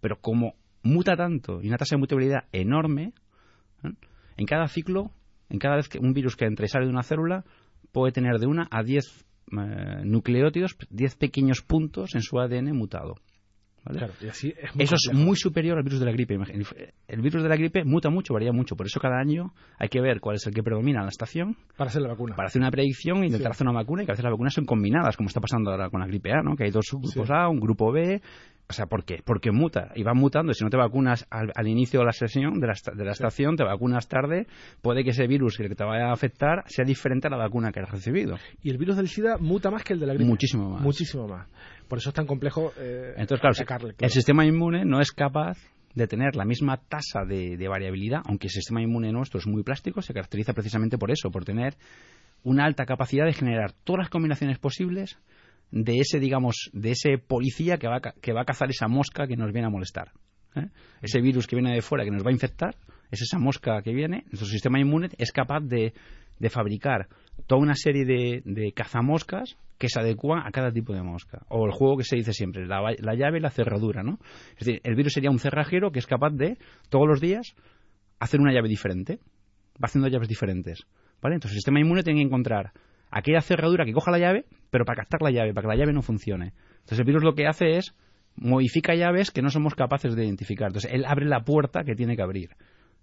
Pero 0.00 0.22
como 0.22 0.54
muta 0.82 1.14
tanto 1.14 1.60
y 1.60 1.68
una 1.68 1.76
tasa 1.76 1.96
de 1.96 2.00
mutabilidad 2.00 2.44
enorme, 2.50 3.12
¿eh? 3.82 3.90
en 4.38 4.46
cada 4.46 4.68
ciclo, 4.68 5.10
en 5.50 5.58
cada 5.58 5.76
vez 5.76 5.90
que 5.90 5.98
un 5.98 6.14
virus 6.14 6.34
que 6.34 6.46
entra 6.46 6.64
y 6.64 6.68
sale 6.68 6.86
de 6.86 6.92
una 6.92 7.02
célula, 7.02 7.44
puede 7.92 8.12
tener 8.12 8.38
de 8.38 8.46
una 8.46 8.68
a 8.70 8.82
10 8.82 9.04
eh, 9.04 10.02
nucleótidos, 10.04 10.78
10 10.88 11.16
pequeños 11.16 11.60
puntos 11.60 12.14
en 12.14 12.22
su 12.22 12.40
ADN 12.40 12.74
mutado. 12.74 13.16
Eso 14.78 14.94
es 14.96 15.12
muy 15.12 15.36
superior 15.36 15.76
al 15.76 15.84
virus 15.84 16.00
de 16.00 16.06
la 16.06 16.12
gripe. 16.12 16.38
El 17.06 17.20
virus 17.20 17.42
de 17.42 17.48
la 17.48 17.56
gripe 17.56 17.84
muta 17.84 18.08
mucho, 18.08 18.32
varía 18.32 18.52
mucho. 18.52 18.76
Por 18.76 18.86
eso 18.86 18.98
cada 18.98 19.18
año 19.18 19.52
hay 19.78 19.88
que 19.88 20.00
ver 20.00 20.20
cuál 20.20 20.36
es 20.36 20.46
el 20.46 20.54
que 20.54 20.62
predomina 20.62 21.00
en 21.00 21.06
la 21.06 21.10
estación. 21.10 21.56
Para 21.76 21.90
hacer 21.90 22.02
la 22.02 22.08
vacuna. 22.08 22.34
Para 22.34 22.46
hacer 22.46 22.62
una 22.62 22.70
predicción 22.70 23.22
y 23.24 23.26
intentar 23.26 23.52
hacer 23.52 23.66
una 23.66 23.78
vacuna. 23.78 24.02
Y 24.02 24.06
que 24.06 24.12
a 24.12 24.14
veces 24.14 24.24
las 24.24 24.32
vacunas 24.32 24.54
son 24.54 24.64
combinadas, 24.64 25.16
como 25.16 25.28
está 25.28 25.40
pasando 25.40 25.70
ahora 25.70 25.90
con 25.90 26.00
la 26.00 26.06
gripe 26.06 26.32
A, 26.32 26.42
¿no? 26.42 26.56
que 26.56 26.64
hay 26.64 26.70
dos 26.70 26.86
grupos 26.90 27.30
A, 27.30 27.48
un 27.48 27.60
grupo 27.60 27.92
B. 27.92 28.22
O 28.66 28.72
sea, 28.72 28.86
¿por 28.86 29.04
qué? 29.04 29.20
Porque 29.22 29.52
muta 29.52 29.92
y 29.94 30.02
va 30.02 30.14
mutando. 30.14 30.54
Si 30.54 30.64
no 30.64 30.70
te 30.70 30.78
vacunas 30.78 31.26
al, 31.30 31.68
inicio 31.68 32.00
de 32.00 32.06
la 32.06 32.12
sesión, 32.12 32.60
de 32.60 32.66
la, 32.66 32.74
de 32.94 33.04
la 33.04 33.12
estación, 33.12 33.56
te 33.56 33.64
vacunas 33.64 34.08
tarde, 34.08 34.46
puede 34.80 35.04
que 35.04 35.10
ese 35.10 35.26
virus 35.26 35.58
que 35.58 35.68
te 35.68 35.84
vaya 35.84 36.08
a 36.08 36.12
afectar 36.12 36.64
sea 36.66 36.84
diferente 36.84 37.26
a 37.26 37.30
la 37.30 37.36
vacuna 37.36 37.72
que 37.72 37.80
has 37.80 37.90
recibido. 37.90 38.36
Y 38.62 38.70
el 38.70 38.78
virus 38.78 38.96
del 38.96 39.08
SIDA 39.08 39.36
muta 39.38 39.70
más 39.70 39.84
que 39.84 39.92
el 39.92 40.00
de 40.00 40.06
la 40.06 40.14
gripe. 40.14 40.28
Muchísimo 40.28 40.70
más. 40.70 40.80
Muchísimo 40.80 41.28
más. 41.28 41.46
Por 41.88 41.98
eso 41.98 42.08
es 42.08 42.14
tan 42.14 42.26
complejo 42.26 42.72
eh, 42.78 43.12
Entonces, 43.18 43.66
claro, 43.66 43.88
el 43.98 44.10
sistema 44.10 44.46
inmune 44.46 44.86
no 44.86 45.00
es 45.00 45.12
capaz 45.12 45.58
de 45.94 46.06
tener 46.06 46.34
la 46.34 46.46
misma 46.46 46.78
tasa 46.78 47.24
de, 47.26 47.56
de, 47.56 47.68
variabilidad, 47.68 48.22
aunque 48.24 48.46
el 48.46 48.50
sistema 48.50 48.82
inmune 48.82 49.12
nuestro 49.12 49.38
es 49.38 49.46
muy 49.46 49.62
plástico, 49.62 50.02
se 50.02 50.12
caracteriza 50.12 50.54
precisamente 50.54 50.98
por 50.98 51.10
eso, 51.10 51.30
por 51.30 51.44
tener 51.44 51.76
una 52.42 52.64
alta 52.64 52.84
capacidad 52.84 53.26
de 53.26 53.32
generar 53.32 53.72
todas 53.84 54.00
las 54.00 54.10
combinaciones 54.10 54.58
posibles 54.58 55.18
de 55.70 55.98
ese, 55.98 56.20
digamos, 56.20 56.70
de 56.72 56.92
ese 56.92 57.18
policía 57.18 57.78
que 57.78 57.88
va, 57.88 58.00
que 58.00 58.32
va 58.32 58.42
a 58.42 58.44
cazar 58.44 58.70
esa 58.70 58.88
mosca 58.88 59.26
que 59.26 59.36
nos 59.36 59.52
viene 59.52 59.66
a 59.66 59.70
molestar. 59.70 60.12
¿eh? 60.54 60.68
Ese 61.02 61.20
virus 61.20 61.46
que 61.46 61.56
viene 61.56 61.74
de 61.74 61.82
fuera 61.82 62.04
que 62.04 62.10
nos 62.10 62.24
va 62.24 62.30
a 62.30 62.32
infectar, 62.32 62.76
es 63.10 63.22
esa 63.22 63.38
mosca 63.38 63.82
que 63.82 63.92
viene, 63.92 64.24
nuestro 64.26 64.46
sistema 64.46 64.80
inmune 64.80 65.10
es 65.18 65.32
capaz 65.32 65.60
de, 65.60 65.92
de 66.38 66.50
fabricar 66.50 67.08
toda 67.46 67.60
una 67.60 67.74
serie 67.74 68.04
de, 68.04 68.42
de, 68.44 68.72
cazamoscas 68.72 69.56
que 69.78 69.88
se 69.88 70.00
adecuan 70.00 70.46
a 70.46 70.50
cada 70.50 70.72
tipo 70.72 70.94
de 70.94 71.02
mosca. 71.02 71.42
O 71.48 71.66
el 71.66 71.72
juego 71.72 71.96
que 71.96 72.04
se 72.04 72.16
dice 72.16 72.32
siempre, 72.32 72.66
la, 72.66 72.80
la, 72.98 73.14
llave 73.14 73.38
y 73.38 73.40
la 73.40 73.50
cerradura, 73.50 74.02
¿no? 74.02 74.18
Es 74.52 74.66
decir, 74.66 74.80
el 74.84 74.94
virus 74.94 75.12
sería 75.12 75.30
un 75.30 75.38
cerrajero 75.38 75.90
que 75.90 75.98
es 75.98 76.06
capaz 76.06 76.30
de, 76.30 76.58
todos 76.88 77.06
los 77.06 77.20
días, 77.20 77.54
hacer 78.18 78.40
una 78.40 78.52
llave 78.52 78.68
diferente. 78.68 79.18
Va 79.74 79.86
haciendo 79.86 80.08
llaves 80.08 80.28
diferentes. 80.28 80.86
¿Vale? 81.20 81.36
Entonces 81.36 81.52
el 81.52 81.58
sistema 81.58 81.80
inmune 81.80 82.02
tiene 82.02 82.20
que 82.20 82.26
encontrar 82.26 82.72
aquella 83.10 83.40
cerradura 83.40 83.84
que 83.84 83.92
coja 83.92 84.10
la 84.10 84.18
llave, 84.18 84.44
pero 84.74 84.84
para 84.84 85.02
captar 85.02 85.22
la 85.22 85.30
llave, 85.30 85.54
para 85.54 85.68
que 85.68 85.76
la 85.76 85.76
llave 85.76 85.92
no 85.92 86.02
funcione. 86.02 86.52
Entonces 86.80 86.98
el 86.98 87.04
virus 87.04 87.22
lo 87.22 87.36
que 87.36 87.46
hace 87.46 87.76
es 87.76 87.94
modifica 88.34 88.92
llaves 88.96 89.30
que 89.30 89.40
no 89.40 89.48
somos 89.48 89.76
capaces 89.76 90.16
de 90.16 90.24
identificar. 90.24 90.66
Entonces 90.66 90.90
él 90.92 91.04
abre 91.06 91.26
la 91.26 91.44
puerta 91.44 91.84
que 91.84 91.94
tiene 91.94 92.16
que 92.16 92.22
abrir. 92.22 92.50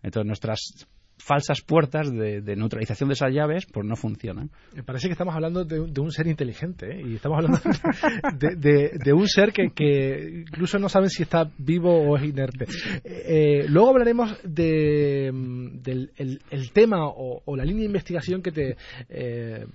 Entonces 0.04 0.28
nuestras 0.28 0.86
falsas 1.18 1.62
puertas 1.62 2.12
de, 2.12 2.42
neutralización 2.58 3.08
de 3.08 3.14
esas 3.14 3.32
llaves 3.34 3.66
pues 3.72 3.88
no 3.88 3.96
funcionan. 3.96 4.52
Me 4.76 4.84
parece 4.84 5.08
que 5.08 5.14
estamos 5.14 5.34
hablando 5.34 5.64
de, 5.64 5.80
un 5.80 6.12
ser 6.12 6.28
inteligente 6.28 6.92
¿eh? 6.92 7.04
y 7.08 7.16
estamos 7.16 7.38
hablando 7.38 7.62
de, 8.38 9.14
un 9.14 9.30
ser 9.30 9.54
que, 9.54 10.44
incluso 10.46 10.78
no 10.78 10.90
saben 10.90 11.10
si 11.10 11.24
está 11.24 11.50
vivo 11.58 12.02
o 12.02 12.18
es 12.18 12.26
inerte. 12.26 12.66
Eh, 13.06 13.64
luego 13.70 13.92
hablaremos 13.92 14.38
del 14.44 16.12
el, 16.18 16.72
tema 16.74 17.08
o, 17.08 17.56
la 17.56 17.64
línea 17.64 17.84
de 17.84 17.88
investigación 17.88 18.42
que 18.42 18.52
te... 18.52 18.76
Eh, 19.08 19.66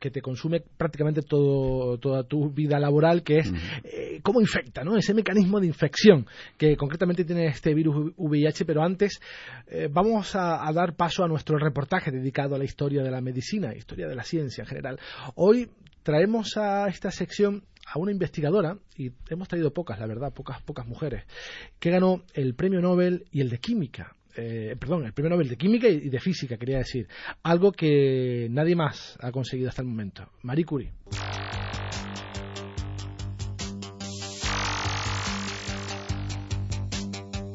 que 0.00 0.10
te 0.10 0.20
consume 0.20 0.62
prácticamente 0.76 1.22
todo, 1.22 1.98
toda 1.98 2.24
tu 2.24 2.50
vida 2.50 2.78
laboral, 2.78 3.22
que 3.22 3.38
es 3.38 3.52
eh, 3.84 4.20
cómo 4.22 4.40
infecta, 4.40 4.84
¿no? 4.84 4.96
Ese 4.96 5.14
mecanismo 5.14 5.60
de 5.60 5.66
infección 5.66 6.26
que 6.56 6.76
concretamente 6.76 7.24
tiene 7.24 7.46
este 7.46 7.74
virus 7.74 8.12
VIH, 8.16 8.64
pero 8.64 8.82
antes 8.82 9.20
eh, 9.66 9.88
vamos 9.90 10.34
a, 10.34 10.70
dar 10.72 10.94
paso 10.94 11.24
a 11.24 11.28
nuestro 11.28 11.58
reportaje 11.58 12.10
dedicado 12.10 12.54
a 12.54 12.58
la 12.58 12.64
historia 12.64 13.02
de 13.02 13.10
la 13.10 13.20
medicina, 13.20 13.74
historia 13.74 14.06
de 14.08 14.14
la 14.14 14.22
ciencia 14.22 14.62
en 14.62 14.68
general. 14.68 15.00
Hoy 15.34 15.70
traemos 16.02 16.56
a 16.56 16.88
esta 16.88 17.10
sección 17.10 17.64
a 17.86 17.98
una 17.98 18.10
investigadora, 18.10 18.78
y 18.96 19.12
hemos 19.30 19.48
traído 19.48 19.72
pocas, 19.72 19.98
la 20.00 20.06
verdad, 20.06 20.32
pocas, 20.34 20.60
pocas 20.62 20.86
mujeres, 20.86 21.24
que 21.78 21.90
ganó 21.90 22.22
el 22.34 22.54
premio 22.54 22.80
Nobel 22.80 23.26
y 23.30 23.40
el 23.40 23.48
de 23.48 23.58
Química 23.58 24.16
eh, 24.36 24.76
perdón, 24.78 25.06
el 25.06 25.12
premio 25.12 25.30
Nobel 25.30 25.48
de 25.48 25.56
Química 25.56 25.88
y 25.88 26.08
de 26.08 26.20
Física, 26.20 26.56
quería 26.56 26.78
decir. 26.78 27.08
Algo 27.42 27.72
que 27.72 28.48
nadie 28.50 28.76
más 28.76 29.16
ha 29.20 29.32
conseguido 29.32 29.68
hasta 29.68 29.82
el 29.82 29.88
momento. 29.88 30.28
Marie 30.42 30.64
Curie. 30.64 30.92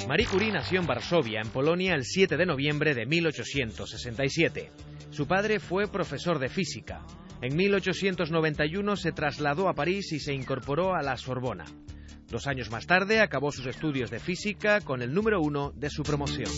Marie 0.07 0.25
Curie 0.25 0.51
nació 0.51 0.81
en 0.81 0.87
Varsovia, 0.87 1.39
en 1.41 1.49
Polonia, 1.51 1.95
el 1.95 2.03
7 2.03 2.35
de 2.35 2.45
noviembre 2.45 2.93
de 2.93 3.05
1867. 3.05 4.69
Su 5.09 5.25
padre 5.25 5.59
fue 5.59 5.87
profesor 5.87 6.37
de 6.37 6.49
física. 6.49 7.05
En 7.41 7.55
1891 7.55 8.95
se 8.97 9.13
trasladó 9.13 9.69
a 9.69 9.73
París 9.73 10.11
y 10.11 10.19
se 10.19 10.33
incorporó 10.33 10.95
a 10.95 11.01
la 11.01 11.15
Sorbona. 11.15 11.65
Dos 12.31 12.47
años 12.47 12.71
más 12.71 12.87
tarde 12.87 13.19
acabó 13.19 13.51
sus 13.51 13.65
estudios 13.65 14.09
de 14.09 14.19
física 14.19 14.79
con 14.79 15.01
el 15.01 15.13
número 15.13 15.41
uno 15.41 15.73
de 15.75 15.89
su 15.89 16.01
promoción. 16.01 16.49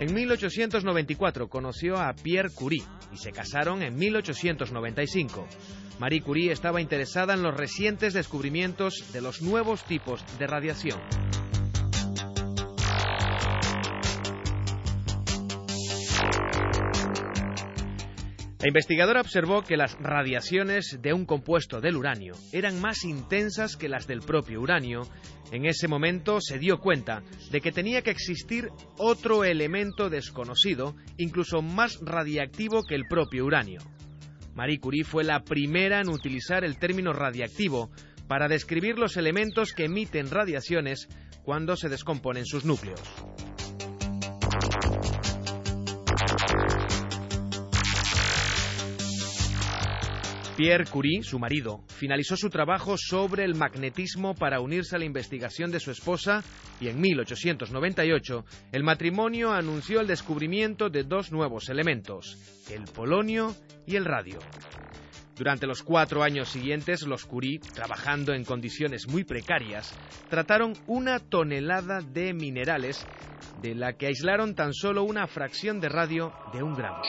En 0.00 0.12
1894 0.12 1.48
conoció 1.48 1.96
a 1.96 2.12
Pierre 2.12 2.50
Curie 2.50 2.82
y 3.12 3.18
se 3.18 3.30
casaron 3.30 3.84
en 3.84 3.94
1895. 3.96 5.46
Marie 6.00 6.22
Curie 6.22 6.50
estaba 6.50 6.80
interesada 6.80 7.34
en 7.34 7.44
los 7.44 7.56
recientes 7.56 8.14
descubrimientos 8.14 9.12
de 9.12 9.20
los 9.20 9.40
nuevos 9.40 9.84
tipos 9.84 10.24
de 10.40 10.48
radiación. 10.48 10.98
La 18.64 18.68
investigadora 18.68 19.20
observó 19.20 19.60
que 19.60 19.76
las 19.76 19.92
radiaciones 20.00 20.98
de 21.02 21.12
un 21.12 21.26
compuesto 21.26 21.82
del 21.82 21.96
uranio 21.96 22.32
eran 22.50 22.80
más 22.80 23.04
intensas 23.04 23.76
que 23.76 23.90
las 23.90 24.06
del 24.06 24.20
propio 24.20 24.62
uranio. 24.62 25.02
En 25.52 25.66
ese 25.66 25.86
momento 25.86 26.40
se 26.40 26.58
dio 26.58 26.78
cuenta 26.78 27.22
de 27.50 27.60
que 27.60 27.72
tenía 27.72 28.00
que 28.00 28.10
existir 28.10 28.70
otro 28.96 29.44
elemento 29.44 30.08
desconocido, 30.08 30.96
incluso 31.18 31.60
más 31.60 31.98
radiactivo 32.00 32.84
que 32.86 32.94
el 32.94 33.04
propio 33.06 33.44
uranio. 33.44 33.82
Marie 34.54 34.80
Curie 34.80 35.04
fue 35.04 35.24
la 35.24 35.44
primera 35.44 36.00
en 36.00 36.08
utilizar 36.08 36.64
el 36.64 36.78
término 36.78 37.12
radiactivo 37.12 37.90
para 38.28 38.48
describir 38.48 38.98
los 38.98 39.18
elementos 39.18 39.74
que 39.74 39.84
emiten 39.84 40.30
radiaciones 40.30 41.10
cuando 41.42 41.76
se 41.76 41.90
descomponen 41.90 42.46
sus 42.46 42.64
núcleos. 42.64 43.02
Pierre 50.56 50.84
Curie, 50.84 51.24
su 51.24 51.40
marido, 51.40 51.80
finalizó 51.88 52.36
su 52.36 52.48
trabajo 52.48 52.96
sobre 52.96 53.44
el 53.44 53.56
magnetismo 53.56 54.36
para 54.36 54.60
unirse 54.60 54.94
a 54.94 55.00
la 55.00 55.04
investigación 55.04 55.72
de 55.72 55.80
su 55.80 55.90
esposa 55.90 56.44
y 56.80 56.86
en 56.86 57.00
1898 57.00 58.44
el 58.70 58.84
matrimonio 58.84 59.50
anunció 59.50 60.00
el 60.00 60.06
descubrimiento 60.06 60.90
de 60.90 61.02
dos 61.02 61.32
nuevos 61.32 61.68
elementos, 61.70 62.38
el 62.70 62.84
polonio 62.84 63.56
y 63.84 63.96
el 63.96 64.04
radio. 64.04 64.38
Durante 65.36 65.66
los 65.66 65.82
cuatro 65.82 66.22
años 66.22 66.50
siguientes, 66.50 67.02
los 67.02 67.24
Curie, 67.24 67.58
trabajando 67.58 68.32
en 68.32 68.44
condiciones 68.44 69.08
muy 69.08 69.24
precarias, 69.24 69.92
trataron 70.30 70.74
una 70.86 71.18
tonelada 71.18 71.98
de 72.00 72.32
minerales 72.32 73.04
de 73.60 73.74
la 73.74 73.94
que 73.94 74.06
aislaron 74.06 74.54
tan 74.54 74.72
solo 74.72 75.02
una 75.02 75.26
fracción 75.26 75.80
de 75.80 75.88
radio 75.88 76.32
de 76.52 76.62
un 76.62 76.74
gramo. 76.74 77.02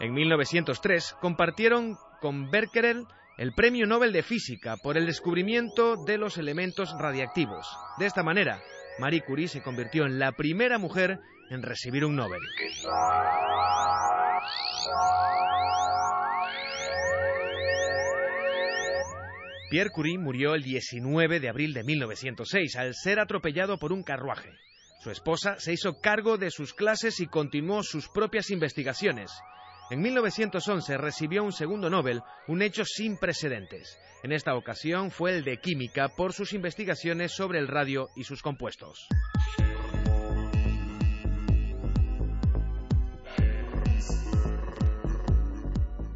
En 0.00 0.14
1903 0.14 1.16
compartieron 1.20 1.98
con 2.22 2.50
Becquerel 2.50 3.04
el 3.36 3.52
Premio 3.52 3.86
Nobel 3.86 4.12
de 4.12 4.22
Física 4.22 4.78
por 4.82 4.96
el 4.96 5.04
descubrimiento 5.04 6.02
de 6.04 6.16
los 6.16 6.38
elementos 6.38 6.94
radiactivos. 6.98 7.66
De 7.98 8.06
esta 8.06 8.22
manera, 8.22 8.62
Marie 8.98 9.22
Curie 9.22 9.48
se 9.48 9.62
convirtió 9.62 10.06
en 10.06 10.18
la 10.18 10.32
primera 10.32 10.78
mujer 10.78 11.18
en 11.50 11.62
recibir 11.62 12.06
un 12.06 12.16
Nobel. 12.16 12.40
Pierre 19.70 19.90
Curie 19.90 20.18
murió 20.18 20.54
el 20.54 20.62
19 20.62 21.40
de 21.40 21.48
abril 21.48 21.74
de 21.74 21.84
1906 21.84 22.76
al 22.76 22.94
ser 22.94 23.20
atropellado 23.20 23.78
por 23.78 23.92
un 23.92 24.02
carruaje. 24.02 24.50
Su 25.00 25.10
esposa 25.10 25.56
se 25.58 25.74
hizo 25.74 26.00
cargo 26.00 26.38
de 26.38 26.50
sus 26.50 26.72
clases 26.72 27.20
y 27.20 27.26
continuó 27.26 27.82
sus 27.82 28.08
propias 28.08 28.50
investigaciones. 28.50 29.30
En 29.90 30.00
1911 30.02 30.98
recibió 30.98 31.42
un 31.42 31.50
segundo 31.50 31.90
Nobel, 31.90 32.22
un 32.46 32.62
hecho 32.62 32.84
sin 32.84 33.16
precedentes. 33.16 33.98
En 34.22 34.30
esta 34.30 34.54
ocasión 34.54 35.10
fue 35.10 35.36
el 35.36 35.42
de 35.42 35.56
química 35.56 36.08
por 36.08 36.32
sus 36.32 36.52
investigaciones 36.52 37.32
sobre 37.32 37.58
el 37.58 37.66
radio 37.66 38.08
y 38.14 38.22
sus 38.22 38.40
compuestos. 38.40 39.08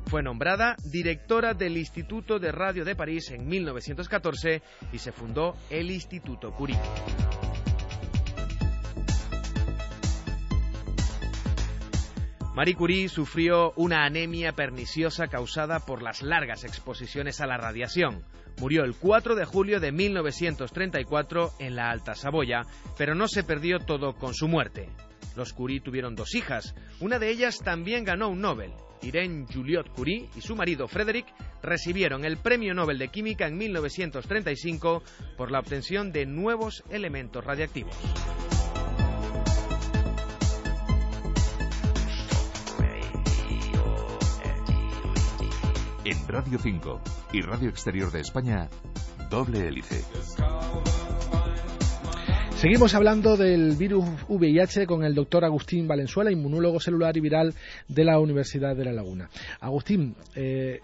Fue 0.07 0.23
nombrada 0.23 0.77
directora 0.85 1.55
del 1.55 1.77
Instituto 1.77 2.39
de 2.39 2.53
Radio 2.53 2.85
de 2.85 2.95
París 2.95 3.33
en 3.33 3.49
1914 3.49 4.63
y 4.93 4.99
se 4.99 5.11
fundó 5.11 5.57
el 5.69 5.91
Instituto 5.91 6.53
Curie. 6.53 6.79
Marie 12.55 12.77
Curie 12.77 13.09
sufrió 13.09 13.73
una 13.75 14.05
anemia 14.05 14.53
perniciosa 14.53 15.27
causada 15.27 15.81
por 15.81 16.03
las 16.03 16.23
largas 16.23 16.63
exposiciones 16.63 17.41
a 17.41 17.47
la 17.49 17.57
radiación. 17.57 18.25
Murió 18.61 18.85
el 18.85 18.95
4 18.95 19.35
de 19.35 19.45
julio 19.45 19.81
de 19.81 19.91
1934 19.91 21.55
en 21.59 21.75
la 21.75 21.91
Alta 21.91 22.15
Saboya, 22.15 22.63
pero 22.97 23.17
no 23.17 23.27
se 23.27 23.43
perdió 23.43 23.81
todo 23.81 24.15
con 24.15 24.35
su 24.35 24.47
muerte. 24.47 24.89
Los 25.35 25.53
Curie 25.53 25.81
tuvieron 25.81 26.15
dos 26.15 26.37
hijas, 26.37 26.77
una 27.01 27.19
de 27.19 27.31
ellas 27.31 27.59
también 27.59 28.05
ganó 28.05 28.29
un 28.29 28.41
Nobel. 28.41 28.71
Irene 29.03 29.47
Juliot 29.53 29.89
Curie 29.89 30.29
y 30.37 30.41
su 30.41 30.55
marido 30.55 30.87
Frederick 30.87 31.27
recibieron 31.61 32.25
el 32.25 32.37
Premio 32.37 32.73
Nobel 32.73 32.99
de 32.99 33.09
Química 33.09 33.49
en 33.49 33.59
1935 33.59 35.03
por 35.37 35.51
la 35.51 35.59
obtención 35.59 36.13
de 36.13 36.25
nuevos 36.25 36.85
elementos 36.89 37.45
radiactivos. 37.45 37.97
Radio 46.29 46.59
5 46.59 47.01
y 47.35 47.43
Radio 47.43 47.69
Exterior 47.69 48.11
de 48.11 48.21
España, 48.21 48.69
doble 49.31 49.69
hélice. 49.69 50.03
Seguimos 52.57 52.95
hablando 52.95 53.37
del 53.37 53.77
virus 53.77 54.07
VIH 54.29 54.87
con 54.87 55.05
el 55.05 55.15
doctor 55.15 55.45
Agustín 55.45 55.87
Valenzuela, 55.87 56.33
inmunólogo 56.33 56.81
celular 56.81 57.15
y 57.17 57.21
viral 57.21 57.55
de 57.89 58.05
la 58.05 58.19
Universidad 58.19 58.75
de 58.75 58.87
La 58.87 58.93
Laguna. 58.93 59.29
Agustín, 59.61 60.17
eh, 60.35 60.81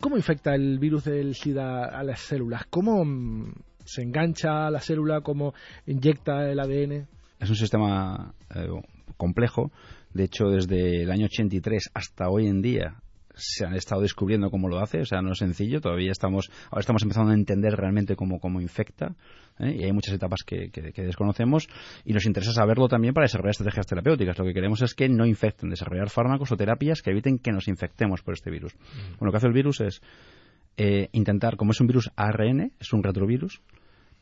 ¿cómo 0.00 0.16
infecta 0.16 0.54
el 0.54 0.78
virus 0.78 1.04
del 1.04 1.34
SIDA 1.34 1.86
a 1.86 2.04
las 2.04 2.20
células? 2.20 2.62
¿Cómo 2.70 3.04
mm, 3.04 3.52
se 3.84 4.02
engancha 4.02 4.68
a 4.68 4.70
la 4.70 4.80
célula? 4.80 5.22
¿Cómo 5.22 5.54
inyecta 5.86 6.48
el 6.48 6.60
ADN? 6.60 7.08
Es 7.40 7.50
un 7.50 7.56
sistema 7.56 8.32
eh, 8.54 8.68
complejo. 9.16 9.72
De 10.12 10.24
hecho, 10.24 10.44
desde 10.46 11.02
el 11.02 11.10
año 11.10 11.26
83 11.26 11.90
hasta 11.94 12.28
hoy 12.28 12.46
en 12.46 12.62
día 12.62 13.02
se 13.36 13.64
han 13.64 13.74
estado 13.74 14.00
descubriendo 14.00 14.50
cómo 14.50 14.68
lo 14.68 14.78
hace, 14.78 15.00
o 15.00 15.04
sea, 15.04 15.22
no 15.22 15.32
es 15.32 15.38
sencillo, 15.38 15.80
todavía 15.80 16.12
estamos, 16.12 16.50
ahora 16.70 16.80
estamos 16.80 17.02
empezando 17.02 17.32
a 17.32 17.34
entender 17.34 17.74
realmente 17.74 18.16
cómo, 18.16 18.38
cómo 18.38 18.60
infecta, 18.60 19.14
¿eh? 19.58 19.76
y 19.80 19.84
hay 19.84 19.92
muchas 19.92 20.14
etapas 20.14 20.42
que, 20.44 20.70
desconocemos, 20.96 21.68
y 22.04 22.12
nos 22.12 22.26
interesa 22.26 22.52
saberlo 22.52 22.88
también 22.88 23.14
para 23.14 23.24
desarrollar 23.24 23.50
estrategias 23.50 23.86
terapéuticas. 23.86 24.38
Lo 24.38 24.44
que 24.44 24.54
queremos 24.54 24.82
es 24.82 24.94
que 24.94 25.08
no 25.08 25.26
infecten, 25.26 25.70
desarrollar 25.70 26.10
fármacos 26.10 26.52
o 26.52 26.56
terapias 26.56 27.02
que 27.02 27.10
eviten 27.10 27.38
que 27.38 27.52
nos 27.52 27.68
infectemos 27.68 28.22
por 28.22 28.34
este 28.34 28.50
virus. 28.50 28.74
Mm. 28.74 29.18
Bueno, 29.18 29.26
lo 29.26 29.30
que 29.32 29.36
hace 29.38 29.46
el 29.48 29.52
virus 29.52 29.80
es 29.80 30.00
eh, 30.76 31.08
intentar, 31.12 31.56
como 31.56 31.72
es 31.72 31.80
un 31.80 31.86
virus 31.86 32.10
ARN, 32.16 32.72
es 32.78 32.92
un 32.92 33.02
retrovirus, 33.02 33.60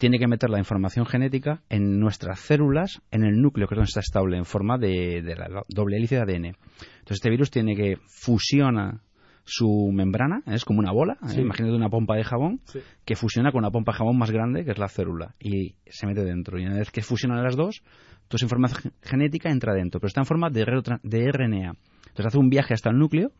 tiene 0.02 0.18
que 0.18 0.26
meter 0.26 0.50
la 0.50 0.58
información 0.58 1.06
genética 1.06 1.62
en 1.68 2.00
nuestras 2.00 2.40
células, 2.40 3.00
en 3.12 3.22
el 3.22 3.40
núcleo, 3.40 3.68
que 3.68 3.76
es 3.76 3.76
donde 3.76 3.88
está 3.88 4.00
estable, 4.00 4.36
en 4.36 4.44
forma 4.44 4.76
de, 4.76 5.22
la 5.22 5.62
doble 5.68 5.96
hélice 5.96 6.16
de 6.16 6.22
ADN. 6.22 6.44
Entonces 6.46 7.18
este 7.18 7.30
virus 7.30 7.52
tiene 7.52 7.76
que 7.76 7.98
fusiona 8.08 9.00
su 9.44 9.92
membrana, 9.94 10.42
es 10.46 10.64
como 10.64 10.80
una 10.80 10.90
bola, 10.90 11.18
¿eh? 11.30 11.40
imagínate 11.40 11.76
una 11.76 11.88
pompa 11.88 12.16
de 12.16 12.24
jabón, 12.24 12.62
que 13.04 13.14
fusiona 13.14 13.52
con 13.52 13.60
una 13.60 13.70
pompa 13.70 13.92
de 13.92 13.98
jabón 13.98 14.18
más 14.18 14.32
grande, 14.32 14.64
que 14.64 14.72
es 14.72 14.78
la 14.78 14.88
célula, 14.88 15.36
y 15.38 15.76
se 15.86 16.08
mete 16.08 16.24
dentro. 16.24 16.58
Y 16.58 16.66
una 16.66 16.78
vez 16.78 16.90
que 16.90 17.02
fusionan 17.02 17.40
las 17.40 17.54
dos, 17.54 17.84
toda 18.26 18.38
esa 18.38 18.46
información 18.46 18.92
genética 19.02 19.50
entra 19.50 19.72
dentro, 19.72 20.00
pero 20.00 20.08
está 20.08 20.22
en 20.22 20.26
forma 20.26 20.50
de, 20.50 20.64
de 21.04 21.30
RNA. 21.30 21.76
Entonces 22.08 22.26
hace 22.26 22.38
un 22.38 22.50
viaje 22.50 22.74
hasta 22.74 22.90
el 22.90 22.98
núcleo, 22.98 23.30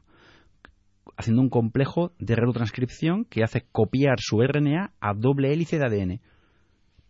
haciendo 1.16 1.42
un 1.42 1.50
complejo 1.50 2.12
de 2.20 2.36
retrotranscripción 2.36 3.24
que 3.24 3.42
hace 3.42 3.66
copiar 3.72 4.20
su 4.20 4.40
RNA 4.40 4.92
a 5.00 5.12
doble 5.12 5.52
hélice 5.52 5.78
de 5.80 5.86
ADN 5.86 6.20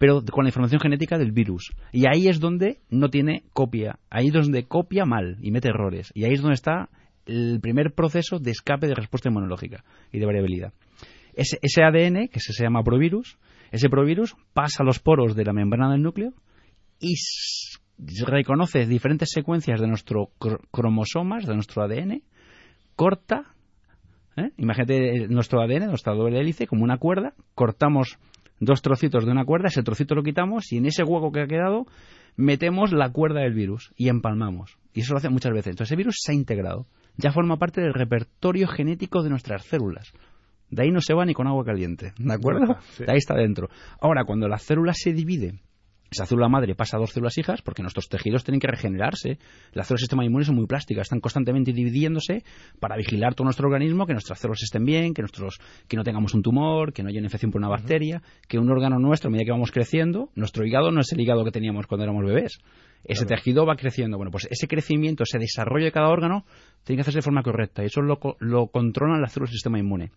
pero 0.02 0.20
con 0.32 0.42
la 0.42 0.48
información 0.48 0.80
genética 0.80 1.16
del 1.16 1.30
virus. 1.30 1.70
Y 1.92 2.06
ahí 2.08 2.26
es 2.26 2.40
donde 2.40 2.80
no 2.90 3.08
tiene 3.08 3.44
copia, 3.52 4.00
ahí 4.10 4.26
es 4.26 4.32
donde 4.32 4.64
copia 4.64 5.04
mal 5.04 5.36
y 5.40 5.52
mete 5.52 5.68
errores. 5.68 6.10
Y 6.12 6.24
ahí 6.24 6.32
es 6.32 6.40
donde 6.40 6.54
está 6.54 6.88
el 7.24 7.60
primer 7.60 7.92
proceso 7.94 8.40
de 8.40 8.50
escape 8.50 8.88
de 8.88 8.96
respuesta 8.96 9.28
inmunológica 9.28 9.84
y 10.10 10.18
de 10.18 10.26
variabilidad. 10.26 10.72
Ese, 11.34 11.84
ADN, 11.84 12.26
que 12.26 12.40
se 12.40 12.64
llama 12.64 12.82
provirus, 12.82 13.38
ese 13.70 13.88
provirus 13.88 14.34
pasa 14.52 14.82
los 14.82 14.98
poros 14.98 15.36
de 15.36 15.44
la 15.44 15.52
membrana 15.52 15.92
del 15.92 16.02
núcleo 16.02 16.32
y 16.98 17.14
reconoce 18.26 18.86
diferentes 18.86 19.30
secuencias 19.30 19.80
de 19.80 19.86
nuestros 19.86 20.30
cromosomas, 20.72 21.46
de 21.46 21.54
nuestro 21.54 21.80
ADN, 21.80 22.24
corta, 22.96 23.54
¿eh? 24.36 24.50
imagínate 24.56 25.28
nuestro 25.28 25.60
ADN, 25.60 25.86
nuestra 25.86 26.12
doble 26.12 26.40
hélice, 26.40 26.66
como 26.66 26.82
una 26.82 26.98
cuerda, 26.98 27.34
cortamos 27.54 28.18
dos 28.64 28.80
trocitos 28.80 29.24
de 29.26 29.32
una 29.32 29.44
cuerda, 29.44 29.68
ese 29.68 29.82
trocito 29.82 30.14
lo 30.14 30.22
quitamos 30.22 30.72
y 30.72 30.78
en 30.78 30.86
ese 30.86 31.02
hueco 31.02 31.32
que 31.32 31.40
ha 31.40 31.46
quedado 31.46 31.86
metemos 32.36 32.92
la 32.92 33.10
cuerda 33.10 33.40
del 33.40 33.54
virus 33.54 33.92
y 33.96 34.08
empalmamos. 34.08 34.78
Y 34.94 35.00
eso 35.00 35.14
lo 35.14 35.18
hace 35.18 35.28
muchas 35.28 35.52
veces. 35.52 35.72
Entonces, 35.72 35.90
ese 35.90 35.96
virus 35.96 36.16
se 36.20 36.32
ha 36.32 36.34
integrado. 36.34 36.86
Ya 37.16 37.32
forma 37.32 37.58
parte 37.58 37.80
del 37.80 37.92
repertorio 37.92 38.68
genético 38.68 39.22
de 39.22 39.30
nuestras 39.30 39.64
células. 39.64 40.12
De 40.70 40.84
ahí 40.84 40.90
no 40.90 41.00
se 41.00 41.12
va 41.12 41.26
ni 41.26 41.34
con 41.34 41.46
agua 41.46 41.64
caliente, 41.64 42.14
¿de 42.16 42.32
acuerdo? 42.32 42.76
Sí. 42.92 43.04
De 43.04 43.12
ahí 43.12 43.18
está 43.18 43.34
dentro. 43.34 43.68
Ahora, 44.00 44.24
cuando 44.24 44.48
la 44.48 44.58
célula 44.58 44.92
se 44.94 45.12
divide, 45.12 45.60
esa 46.12 46.26
célula 46.26 46.48
madre 46.48 46.74
pasa 46.74 46.96
a 46.96 47.00
dos 47.00 47.10
células 47.10 47.36
hijas, 47.38 47.62
porque 47.62 47.82
nuestros 47.82 48.08
tejidos 48.08 48.44
tienen 48.44 48.60
que 48.60 48.66
regenerarse. 48.66 49.38
Las 49.72 49.86
células 49.86 49.88
del 49.88 49.98
sistema 49.98 50.24
inmune 50.24 50.44
son 50.44 50.56
muy 50.56 50.66
plásticas, 50.66 51.02
están 51.02 51.20
constantemente 51.20 51.72
dividiéndose 51.72 52.44
para 52.80 52.96
vigilar 52.96 53.34
todo 53.34 53.44
nuestro 53.44 53.66
organismo, 53.66 54.06
que 54.06 54.12
nuestras 54.12 54.38
células 54.38 54.62
estén 54.62 54.84
bien, 54.84 55.14
que, 55.14 55.22
nuestros, 55.22 55.58
que 55.88 55.96
no 55.96 56.04
tengamos 56.04 56.34
un 56.34 56.42
tumor, 56.42 56.92
que 56.92 57.02
no 57.02 57.08
haya 57.08 57.18
una 57.18 57.26
infección 57.26 57.50
por 57.50 57.60
una 57.60 57.68
bacteria, 57.68 58.22
que 58.48 58.58
un 58.58 58.70
órgano 58.70 58.98
nuestro, 58.98 59.28
a 59.28 59.30
medida 59.30 59.46
que 59.46 59.52
vamos 59.52 59.72
creciendo, 59.72 60.30
nuestro 60.34 60.66
hígado 60.66 60.90
no 60.90 61.00
es 61.00 61.12
el 61.12 61.20
hígado 61.20 61.44
que 61.44 61.50
teníamos 61.50 61.86
cuando 61.86 62.04
éramos 62.04 62.24
bebés. 62.24 62.60
Ese 63.04 63.26
tejido 63.26 63.66
va 63.66 63.74
creciendo. 63.76 64.16
Bueno, 64.16 64.30
pues 64.30 64.46
ese 64.50 64.68
crecimiento, 64.68 65.24
ese 65.24 65.38
desarrollo 65.38 65.86
de 65.86 65.92
cada 65.92 66.08
órgano, 66.08 66.44
tiene 66.84 66.98
que 66.98 67.00
hacerse 67.02 67.18
de 67.18 67.22
forma 67.22 67.42
correcta. 67.42 67.82
Y 67.82 67.86
eso 67.86 68.00
lo, 68.00 68.18
lo 68.38 68.68
controlan 68.68 69.20
las 69.20 69.32
células 69.32 69.50
del 69.50 69.56
sistema 69.56 69.78
inmune. 69.78 70.10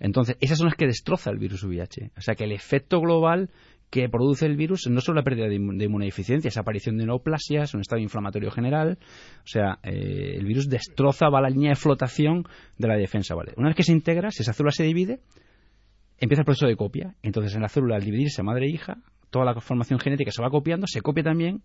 Entonces, 0.00 0.36
esas 0.40 0.58
son 0.58 0.66
las 0.66 0.76
que 0.76 0.86
destroza 0.86 1.30
el 1.30 1.38
virus 1.38 1.64
VIH. 1.64 2.10
O 2.16 2.20
sea 2.20 2.34
que 2.34 2.44
el 2.44 2.52
efecto 2.52 3.00
global 3.00 3.48
que 3.94 4.08
produce 4.08 4.44
el 4.44 4.56
virus 4.56 4.88
no 4.90 5.00
solo 5.00 5.20
la 5.20 5.22
pérdida 5.22 5.46
de, 5.46 5.56
inmu- 5.56 5.76
de 5.78 5.84
inmunodeficiencia, 5.84 6.48
es 6.48 6.56
aparición 6.56 6.96
de 6.96 7.06
neoplasias, 7.06 7.74
un 7.74 7.80
estado 7.80 8.02
inflamatorio 8.02 8.50
general. 8.50 8.98
O 9.44 9.46
sea, 9.46 9.78
eh, 9.84 10.34
el 10.36 10.44
virus 10.44 10.68
destroza, 10.68 11.28
va 11.28 11.40
la 11.40 11.48
línea 11.48 11.70
de 11.70 11.76
flotación 11.76 12.42
de 12.76 12.88
la 12.88 12.96
defensa. 12.96 13.36
Una 13.56 13.68
vez 13.68 13.76
que 13.76 13.84
se 13.84 13.92
integra, 13.92 14.32
si 14.32 14.42
esa 14.42 14.52
célula 14.52 14.72
se 14.72 14.82
divide, 14.82 15.20
empieza 16.18 16.40
el 16.40 16.44
proceso 16.44 16.66
de 16.66 16.74
copia. 16.74 17.14
Entonces, 17.22 17.54
en 17.54 17.62
la 17.62 17.68
célula, 17.68 17.94
al 17.94 18.02
dividirse 18.02 18.42
madre 18.42 18.66
e 18.66 18.70
hija, 18.70 18.96
toda 19.30 19.44
la 19.44 19.60
formación 19.60 20.00
genética 20.00 20.32
se 20.32 20.42
va 20.42 20.50
copiando, 20.50 20.88
se 20.88 21.00
copia 21.00 21.22
también 21.22 21.62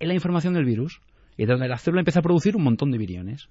en 0.00 0.08
la 0.08 0.14
información 0.14 0.54
del 0.54 0.64
virus. 0.64 1.02
Y 1.36 1.42
entonces 1.42 1.68
la 1.68 1.78
célula 1.78 2.00
empieza 2.00 2.18
a 2.18 2.22
producir 2.22 2.56
un 2.56 2.64
montón 2.64 2.90
de 2.90 2.98
viriones 2.98 3.48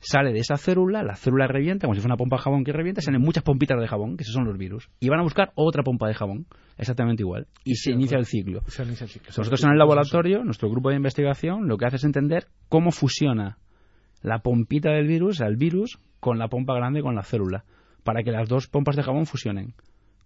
sale 0.00 0.32
de 0.32 0.40
esa 0.40 0.56
célula, 0.56 1.02
la 1.02 1.16
célula 1.16 1.46
revienta, 1.46 1.86
como 1.86 1.94
si 1.94 2.00
fuera 2.00 2.14
una 2.14 2.18
pompa 2.18 2.36
de 2.36 2.42
jabón 2.42 2.64
que 2.64 2.72
revienta, 2.72 3.00
salen 3.00 3.20
muchas 3.20 3.42
pompitas 3.42 3.80
de 3.80 3.88
jabón, 3.88 4.16
que 4.16 4.22
esos 4.22 4.34
son 4.34 4.44
los 4.44 4.56
virus, 4.56 4.88
y 5.00 5.08
van 5.08 5.20
a 5.20 5.22
buscar 5.22 5.52
otra 5.54 5.82
pompa 5.82 6.08
de 6.08 6.14
jabón, 6.14 6.46
exactamente 6.76 7.22
igual, 7.22 7.46
y 7.64 7.76
se 7.76 7.92
inicia 7.92 8.18
el 8.18 8.26
ciclo. 8.26 8.62
Se 8.66 8.84
inicia 8.84 9.04
el 9.04 9.10
ciclo. 9.10 9.28
Nosotros 9.36 9.64
en 9.64 9.70
el 9.70 9.78
laboratorio, 9.78 10.44
nuestro 10.44 10.70
grupo 10.70 10.90
de 10.90 10.96
investigación, 10.96 11.68
lo 11.68 11.76
que 11.76 11.86
hace 11.86 11.96
es 11.96 12.04
entender 12.04 12.46
cómo 12.68 12.90
fusiona 12.90 13.58
la 14.22 14.40
pompita 14.40 14.90
del 14.90 15.06
virus, 15.06 15.40
el 15.40 15.56
virus, 15.56 15.98
con 16.20 16.38
la 16.38 16.48
pompa 16.48 16.74
grande, 16.74 17.02
con 17.02 17.14
la 17.14 17.22
célula, 17.22 17.64
para 18.04 18.22
que 18.22 18.32
las 18.32 18.48
dos 18.48 18.68
pompas 18.68 18.96
de 18.96 19.02
jabón 19.02 19.26
fusionen. 19.26 19.74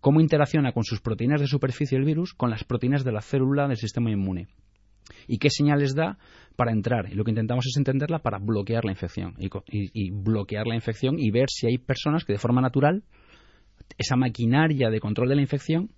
Cómo 0.00 0.20
interacciona 0.20 0.72
con 0.72 0.84
sus 0.84 1.00
proteínas 1.00 1.40
de 1.40 1.46
superficie 1.46 1.96
el 1.96 2.04
virus 2.04 2.34
con 2.34 2.50
las 2.50 2.64
proteínas 2.64 3.04
de 3.04 3.12
la 3.12 3.20
célula 3.20 3.68
del 3.68 3.76
sistema 3.76 4.10
inmune. 4.10 4.48
Y 5.26 5.38
qué 5.38 5.50
señales 5.50 5.94
da 5.94 6.18
para 6.56 6.72
entrar. 6.72 7.10
Y 7.10 7.14
lo 7.14 7.24
que 7.24 7.30
intentamos 7.30 7.66
es 7.66 7.76
entenderla 7.76 8.20
para 8.20 8.38
bloquear 8.38 8.84
la 8.84 8.92
infección. 8.92 9.34
Y, 9.38 9.46
y- 9.70 9.90
y 9.92 10.10
bloquear 10.10 10.66
la 10.66 10.74
infección 10.74 11.18
y 11.18 11.30
ver 11.30 11.48
si 11.50 11.66
hay 11.66 11.78
personas 11.78 12.24
que 12.24 12.32
de 12.34 12.38
forma 12.38 12.60
natural, 12.60 13.02
esa 13.98 14.16
maquinaria 14.16 14.90
de 14.90 15.00
control 15.00 15.28
de 15.28 15.36
la 15.36 15.42
infección, 15.42 15.90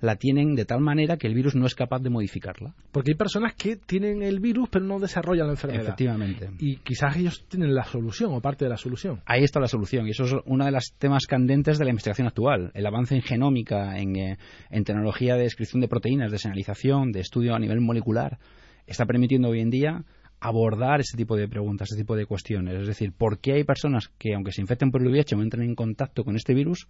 la 0.00 0.16
tienen 0.16 0.54
de 0.54 0.64
tal 0.64 0.80
manera 0.80 1.16
que 1.16 1.26
el 1.26 1.34
virus 1.34 1.54
no 1.54 1.66
es 1.66 1.74
capaz 1.74 2.00
de 2.00 2.10
modificarla. 2.10 2.74
Porque 2.92 3.12
hay 3.12 3.16
personas 3.16 3.54
que 3.54 3.76
tienen 3.76 4.22
el 4.22 4.40
virus 4.40 4.68
pero 4.70 4.84
no 4.84 4.98
desarrollan 4.98 5.46
la 5.46 5.52
enfermedad. 5.54 5.82
Efectivamente. 5.82 6.50
Y 6.58 6.76
quizás 6.76 7.16
ellos 7.16 7.44
tienen 7.48 7.74
la 7.74 7.84
solución 7.84 8.32
o 8.32 8.40
parte 8.40 8.64
de 8.64 8.70
la 8.70 8.76
solución. 8.76 9.22
Ahí 9.26 9.44
está 9.44 9.60
la 9.60 9.68
solución 9.68 10.06
y 10.06 10.10
eso 10.10 10.24
es 10.24 10.34
uno 10.44 10.64
de 10.64 10.70
los 10.70 10.94
temas 10.98 11.26
candentes 11.26 11.78
de 11.78 11.84
la 11.84 11.90
investigación 11.90 12.26
actual. 12.26 12.70
El 12.74 12.86
avance 12.86 13.14
en 13.14 13.22
genómica, 13.22 13.98
en, 13.98 14.16
eh, 14.16 14.38
en 14.70 14.84
tecnología 14.84 15.36
de 15.36 15.42
descripción 15.42 15.80
de 15.80 15.88
proteínas, 15.88 16.30
de 16.30 16.38
señalización, 16.38 17.12
de 17.12 17.20
estudio 17.20 17.54
a 17.54 17.58
nivel 17.58 17.80
molecular, 17.80 18.38
está 18.86 19.06
permitiendo 19.06 19.48
hoy 19.48 19.60
en 19.60 19.70
día 19.70 20.04
abordar 20.48 21.00
ese 21.00 21.16
tipo 21.16 21.36
de 21.36 21.48
preguntas, 21.48 21.88
ese 21.90 22.00
tipo 22.02 22.14
de 22.16 22.26
cuestiones. 22.26 22.74
Es 22.80 22.86
decir, 22.86 23.12
¿por 23.12 23.38
qué 23.38 23.52
hay 23.54 23.64
personas 23.64 24.08
que, 24.18 24.34
aunque 24.34 24.52
se 24.52 24.60
infecten 24.60 24.90
por 24.90 25.00
el 25.02 25.08
VIH 25.08 25.34
o 25.36 25.42
entren 25.42 25.64
en 25.64 25.74
contacto 25.74 26.22
con 26.24 26.36
este 26.36 26.52
virus, 26.54 26.86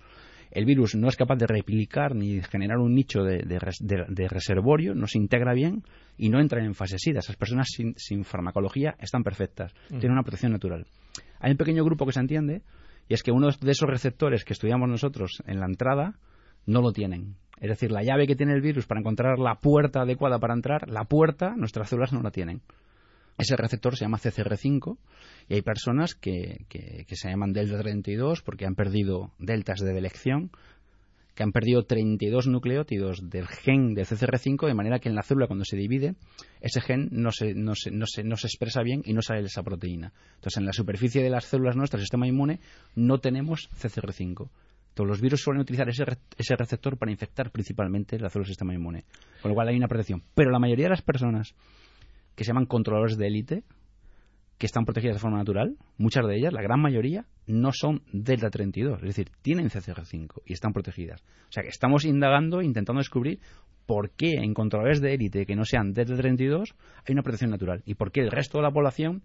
el 0.50 0.64
virus 0.64 0.94
no 0.94 1.08
es 1.08 1.16
capaz 1.16 1.36
de 1.36 1.46
replicar 1.46 2.14
ni 2.14 2.40
generar 2.42 2.78
un 2.78 2.94
nicho 2.94 3.22
de, 3.22 3.38
de 3.44 3.58
res- 3.58 3.78
de- 3.80 4.06
de 4.08 4.28
reservorio, 4.28 4.94
no 4.94 5.06
se 5.06 5.18
integra 5.18 5.52
bien 5.54 5.82
y 6.18 6.28
no 6.30 6.40
entran 6.40 6.64
en 6.64 6.74
fase 6.74 6.98
SIDA? 6.98 7.20
Esas 7.20 7.36
personas 7.36 7.68
sin, 7.70 7.94
sin 7.96 8.24
farmacología 8.24 8.94
están 8.98 9.22
perfectas, 9.22 9.72
tienen 9.88 10.12
una 10.12 10.22
protección 10.22 10.52
natural. 10.52 10.86
Hay 11.40 11.52
un 11.52 11.56
pequeño 11.56 11.84
grupo 11.84 12.06
que 12.06 12.12
se 12.12 12.20
entiende 12.20 12.62
y 13.08 13.14
es 13.14 13.22
que 13.22 13.30
uno 13.32 13.48
de 13.50 13.70
esos 13.70 13.88
receptores 13.88 14.44
que 14.44 14.52
estudiamos 14.52 14.88
nosotros 14.88 15.42
en 15.46 15.60
la 15.60 15.66
entrada 15.66 16.14
no 16.66 16.80
lo 16.82 16.92
tienen. 16.92 17.36
Es 17.60 17.68
decir, 17.68 17.92
la 17.92 18.02
llave 18.02 18.26
que 18.26 18.34
tiene 18.34 18.52
el 18.52 18.60
virus 18.60 18.86
para 18.86 19.00
encontrar 19.00 19.38
la 19.38 19.54
puerta 19.56 20.02
adecuada 20.02 20.38
para 20.38 20.54
entrar, 20.54 20.88
la 20.90 21.04
puerta, 21.04 21.54
nuestras 21.56 21.88
células 21.88 22.12
no 22.12 22.20
la 22.22 22.30
tienen. 22.30 22.62
Ese 23.38 23.57
receptor 23.57 23.97
se 23.97 24.05
llama 24.05 24.18
CCR5 24.18 24.97
y 25.49 25.55
hay 25.55 25.62
personas 25.62 26.14
que, 26.14 26.64
que- 26.68 27.05
que 27.09 27.16
se 27.16 27.29
llaman 27.29 27.53
delta 27.53 27.79
32 27.81 28.42
porque 28.42 28.66
han 28.66 28.75
perdido 28.75 29.33
deltas 29.38 29.81
de 29.81 29.97
elección, 29.99 30.51
que 31.35 31.42
han 31.42 31.51
perdido 31.51 31.83
32 31.83 32.47
nucleótidos 32.47 33.29
del 33.29 33.49
gen 33.49 33.94
del 33.94 34.07
CCR5 34.07 34.68
de 34.68 34.75
manera 34.75 35.01
que 35.01 35.09
en 35.09 35.16
la 35.16 35.25
célula 35.25 35.49
cuando 35.49 35.64
se 35.64 35.77
divide 35.77 36.14
ese 36.61 36.81
gen 36.81 37.09
no 37.11 37.33
se, 37.33 37.55
no 37.55 37.75
se, 37.75 37.90
no 37.90 38.07
se, 38.07 38.23
no 38.23 38.37
se 38.37 38.47
expresa 38.47 38.83
bien 38.83 39.03
y 39.05 39.12
no 39.14 39.20
sale 39.20 39.40
esa 39.40 39.64
proteína. 39.64 40.12
Entonces 40.37 40.59
en 40.59 40.66
la 40.66 40.73
superficie 40.73 41.23
de 41.25 41.31
las 41.31 41.47
células 41.47 41.75
nuestras, 41.75 42.01
el 42.03 42.05
sistema 42.05 42.29
inmune, 42.29 42.61
no 42.94 43.18
tenemos 43.18 43.68
CCR5. 43.83 44.49
Todos 44.94 45.09
los 45.09 45.20
virus 45.20 45.40
suelen 45.42 45.61
utilizar 45.62 45.88
ese, 45.88 46.05
ese 46.38 46.55
receptor 46.55 46.97
para 46.97 47.11
infectar 47.11 47.51
principalmente 47.51 48.16
las 48.20 48.33
células 48.33 48.47
del 48.47 48.53
sistema 48.55 48.73
inmune. 48.75 49.03
Con 49.42 49.49
lo 49.49 49.57
cual 49.57 49.66
hay 49.66 49.77
una 49.77 49.88
protección. 49.88 50.23
Pero 50.37 50.53
la 50.53 50.61
mayoría 50.61 50.85
de 50.85 50.90
las 50.90 51.03
personas 51.03 51.57
que 52.35 52.44
se 52.44 52.49
llaman 52.49 52.66
controladores 52.66 53.16
de 53.16 53.27
élite, 53.27 53.64
que 54.59 54.66
están 54.66 54.85
protegidas 54.85 55.16
de 55.16 55.20
forma 55.20 55.38
natural, 55.38 55.77
muchas 55.99 56.27
de 56.27 56.37
ellas, 56.37 56.53
la 56.53 56.62
gran 56.62 56.81
mayoría, 56.81 57.27
no 57.47 57.70
son 57.73 58.03
delta 58.12 58.51
32, 58.51 58.99
es 58.99 59.09
decir, 59.09 59.31
tienen 59.42 59.68
CCR5 59.68 60.42
y 60.47 60.53
están 60.53 60.73
protegidas. 60.73 61.23
O 61.49 61.53
sea 61.53 61.62
que 61.62 61.68
estamos 61.70 62.05
indagando, 62.05 62.62
intentando 62.62 63.01
descubrir 63.01 63.40
por 63.87 64.11
qué 64.11 64.33
en 64.37 64.55
controladores 64.55 65.01
de 65.01 65.14
élite 65.14 65.44
que 65.44 65.57
no 65.57 65.64
sean 65.64 65.92
delta 65.92 66.16
32 66.16 66.75
hay 67.07 67.12
una 67.12 67.23
protección 67.23 67.51
natural 67.51 67.83
y 67.85 67.94
por 67.94 68.12
qué 68.12 68.20
el 68.20 68.31
resto 68.31 68.59
de 68.59 68.62
la 68.62 68.70
población 68.70 69.23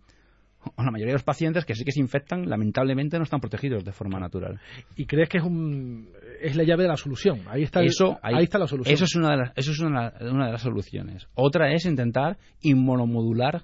o 0.75 0.83
la 0.83 0.91
mayoría 0.91 1.13
de 1.13 1.19
los 1.19 1.23
pacientes 1.23 1.63
que 1.63 1.73
sí 1.73 1.85
que 1.85 1.91
se 1.91 2.01
infectan, 2.01 2.49
lamentablemente 2.49 3.17
no 3.17 3.23
están 3.23 3.39
protegidos 3.39 3.85
de 3.85 3.93
forma 3.93 4.19
natural. 4.19 4.59
Y 4.97 5.05
crees 5.05 5.29
que 5.29 5.37
es 5.37 5.43
un 5.43 6.09
es 6.41 6.55
la 6.55 6.63
llave 6.63 6.83
de 6.83 6.89
la 6.89 6.97
solución. 6.97 7.41
Ahí 7.47 7.63
está, 7.63 7.79
el- 7.81 7.87
Eso, 7.87 8.17
ahí, 8.21 8.43
está 8.43 8.57
la 8.59 8.67
solución. 8.67 8.93
Eso 8.93 9.05
es 9.05 9.15
una 9.15 9.31
de 9.31 9.37
las, 9.37 9.51
eso 9.55 9.71
es 9.71 9.79
una, 9.79 10.13
una 10.21 10.45
de 10.47 10.51
las 10.51 10.61
soluciones. 10.61 11.27
Otra 11.35 11.71
es 11.73 11.85
intentar 11.85 12.37
inmunomodular 12.61 13.63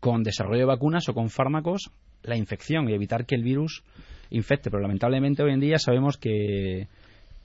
con 0.00 0.22
desarrollo 0.22 0.60
de 0.60 0.64
vacunas 0.66 1.08
o 1.08 1.14
con 1.14 1.28
fármacos 1.30 1.90
la 2.22 2.36
infección 2.36 2.88
y 2.88 2.94
evitar 2.94 3.26
que 3.26 3.34
el 3.34 3.42
virus 3.42 3.82
infecte. 4.30 4.70
Pero 4.70 4.82
lamentablemente 4.82 5.42
hoy 5.42 5.52
en 5.52 5.60
día 5.60 5.78
sabemos 5.78 6.16
que, 6.18 6.88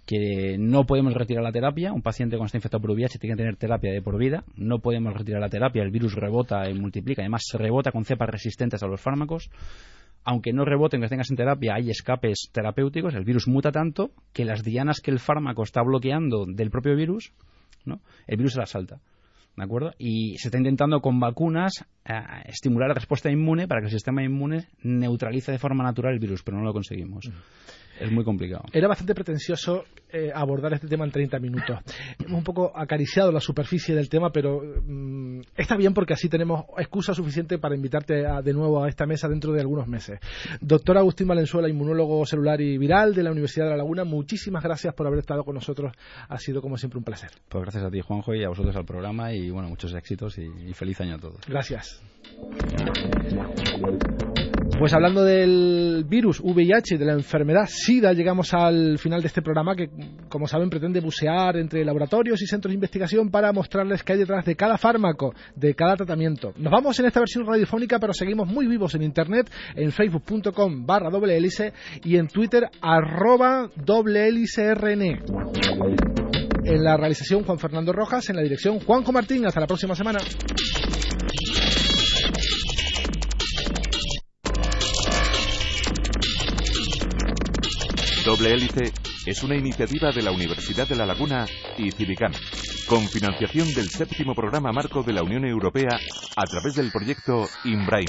que 0.05 0.57
no 0.59 0.85
podemos 0.85 1.13
retirar 1.13 1.43
la 1.43 1.51
terapia. 1.51 1.93
Un 1.93 2.01
paciente 2.01 2.35
cuando 2.35 2.47
está 2.47 2.57
infectado 2.57 2.81
por 2.81 2.91
VIH 2.91 3.19
tiene 3.19 3.35
que 3.35 3.41
tener 3.43 3.55
terapia 3.55 3.91
de 3.91 4.01
por 4.01 4.17
vida. 4.17 4.43
No 4.55 4.79
podemos 4.79 5.13
retirar 5.13 5.41
la 5.41 5.49
terapia. 5.49 5.81
El 5.83 5.91
virus 5.91 6.13
rebota 6.15 6.69
y 6.69 6.73
multiplica. 6.73 7.21
Además, 7.21 7.43
se 7.45 7.57
rebota 7.57 7.91
con 7.91 8.05
cepas 8.05 8.29
resistentes 8.29 8.83
a 8.83 8.87
los 8.87 8.99
fármacos. 9.01 9.49
Aunque 10.25 10.53
no 10.53 10.65
reboten, 10.65 11.01
que 11.01 11.07
tengas 11.07 11.29
en 11.29 11.37
terapia, 11.37 11.75
hay 11.75 11.89
escapes 11.89 12.49
terapéuticos. 12.51 13.13
El 13.13 13.25
virus 13.25 13.47
muta 13.47 13.71
tanto 13.71 14.11
que 14.31 14.45
las 14.45 14.63
dianas 14.63 15.01
que 15.01 15.11
el 15.11 15.19
fármaco 15.19 15.63
está 15.63 15.81
bloqueando 15.81 16.45
del 16.45 16.69
propio 16.69 16.95
virus, 16.95 17.33
¿no? 17.85 17.99
el 18.27 18.37
virus 18.37 18.53
se 18.53 18.59
las 18.59 18.69
salta. 18.69 18.99
¿De 19.55 19.63
acuerdo? 19.63 19.93
Y 19.99 20.35
se 20.39 20.47
está 20.47 20.57
intentando 20.57 20.99
con 20.99 21.19
vacunas 21.19 21.85
eh, 22.05 22.13
estimular 22.45 22.87
la 22.87 22.95
respuesta 22.95 23.29
inmune 23.29 23.67
para 23.67 23.81
que 23.81 23.85
el 23.85 23.91
sistema 23.91 24.23
inmune 24.23 24.67
neutralice 24.81 25.51
de 25.51 25.59
forma 25.59 25.83
natural 25.83 26.13
el 26.13 26.19
virus, 26.19 26.41
pero 26.41 26.57
no 26.57 26.63
lo 26.63 26.73
conseguimos. 26.73 27.29
Es 28.03 28.11
muy 28.11 28.23
complicado. 28.23 28.63
Era 28.73 28.87
bastante 28.87 29.15
pretencioso 29.15 29.83
eh, 30.11 30.31
abordar 30.33 30.73
este 30.73 30.87
tema 30.87 31.05
en 31.05 31.11
30 31.11 31.39
minutos. 31.39 31.79
Hemos 32.19 32.37
un 32.39 32.43
poco 32.43 32.71
acariciado 32.75 33.31
la 33.31 33.39
superficie 33.39 33.95
del 33.95 34.09
tema, 34.09 34.31
pero 34.31 34.61
mm, 34.85 35.41
está 35.55 35.75
bien 35.77 35.93
porque 35.93 36.13
así 36.13 36.29
tenemos 36.29 36.65
excusa 36.77 37.13
suficiente 37.15 37.57
para 37.57 37.75
invitarte 37.75 38.25
a- 38.27 38.41
de 38.41 38.53
nuevo 38.53 38.83
a 38.83 38.89
esta 38.89 39.05
mesa 39.05 39.27
dentro 39.27 39.51
de 39.53 39.61
algunos 39.61 39.87
meses. 39.87 40.19
Doctor 40.61 40.97
Agustín 40.97 41.27
Valenzuela, 41.27 41.67
inmunólogo 41.69 42.25
celular 42.25 42.61
y 42.61 42.77
viral 42.77 43.15
de 43.15 43.23
la 43.23 43.31
Universidad 43.31 43.65
de 43.65 43.71
La 43.71 43.77
Laguna, 43.77 44.03
muchísimas 44.03 44.63
gracias 44.63 44.93
por 44.93 45.07
haber 45.07 45.19
estado 45.19 45.43
con 45.43 45.55
nosotros. 45.55 45.93
Ha 46.29 46.37
sido 46.37 46.61
como 46.61 46.77
siempre 46.77 46.97
un 46.99 47.03
placer. 47.03 47.31
Pues 47.49 47.63
gracias 47.63 47.83
a 47.83 47.89
ti, 47.89 48.01
Juanjo, 48.01 48.35
y 48.35 48.43
a 48.43 48.49
vosotros 48.49 48.75
al 48.75 48.85
programa, 48.85 49.33
y 49.33 49.49
bueno, 49.49 49.69
muchos 49.69 49.93
éxitos 49.95 50.37
y, 50.37 50.43
y 50.69 50.73
feliz 50.73 50.99
año 51.01 51.15
a 51.15 51.19
todos. 51.19 51.39
Gracias. 51.47 52.01
Pues 54.79 54.93
hablando 54.93 55.23
del 55.23 56.03
virus 56.07 56.41
VIH 56.41 56.97
de 56.97 57.05
la 57.05 57.13
enfermedad 57.13 57.65
SIDA, 57.67 58.11
llegamos 58.11 58.53
al 58.53 58.97
final 58.97 59.21
de 59.21 59.27
este 59.27 59.41
programa 59.41 59.75
que, 59.75 59.89
como 60.27 60.47
saben, 60.47 60.69
pretende 60.69 60.99
bucear 60.99 61.57
entre 61.57 61.85
laboratorios 61.85 62.41
y 62.41 62.47
centros 62.47 62.71
de 62.71 62.75
investigación 62.75 63.29
para 63.29 63.53
mostrarles 63.53 64.03
qué 64.03 64.13
hay 64.13 64.19
detrás 64.19 64.43
de 64.45 64.55
cada 64.55 64.77
fármaco, 64.77 65.33
de 65.55 65.73
cada 65.75 65.95
tratamiento. 65.95 66.53
Nos 66.57 66.71
vamos 66.71 66.99
en 66.99 67.05
esta 67.05 67.19
versión 67.19 67.45
radiofónica, 67.45 67.99
pero 67.99 68.13
seguimos 68.13 68.47
muy 68.47 68.67
vivos 68.67 68.95
en 68.95 69.03
Internet, 69.03 69.49
en 69.75 69.91
facebook.com 69.91 70.85
barra 70.85 71.09
doble 71.09 71.37
hélice 71.37 71.71
y 72.03 72.17
en 72.17 72.27
Twitter 72.27 72.69
arroba 72.81 73.69
doble 73.75 74.27
hélice 74.27 74.73
RN. 74.73 75.01
En 76.65 76.83
la 76.83 76.97
realización 76.97 77.43
Juan 77.43 77.59
Fernando 77.59 77.93
Rojas, 77.93 78.29
en 78.29 78.37
la 78.37 78.41
dirección 78.41 78.79
Juanjo 78.79 79.11
Martín. 79.11 79.45
Hasta 79.45 79.59
la 79.59 79.67
próxima 79.67 79.95
semana. 79.95 80.19
Doble 88.25 88.53
Hélice 88.53 88.93
es 89.25 89.43
una 89.43 89.57
iniciativa 89.57 90.11
de 90.11 90.21
la 90.21 90.31
Universidad 90.31 90.87
de 90.87 90.95
La 90.95 91.05
Laguna 91.05 91.45
y 91.77 91.91
Civicam, 91.91 92.31
con 92.87 93.05
financiación 93.09 93.73
del 93.73 93.89
séptimo 93.89 94.33
programa 94.33 94.71
marco 94.71 95.03
de 95.03 95.11
la 95.11 95.23
Unión 95.23 95.43
Europea 95.43 95.99
a 96.37 96.47
través 96.47 96.75
del 96.75 96.89
proyecto 96.89 97.49
IMBRAIN. 97.65 98.07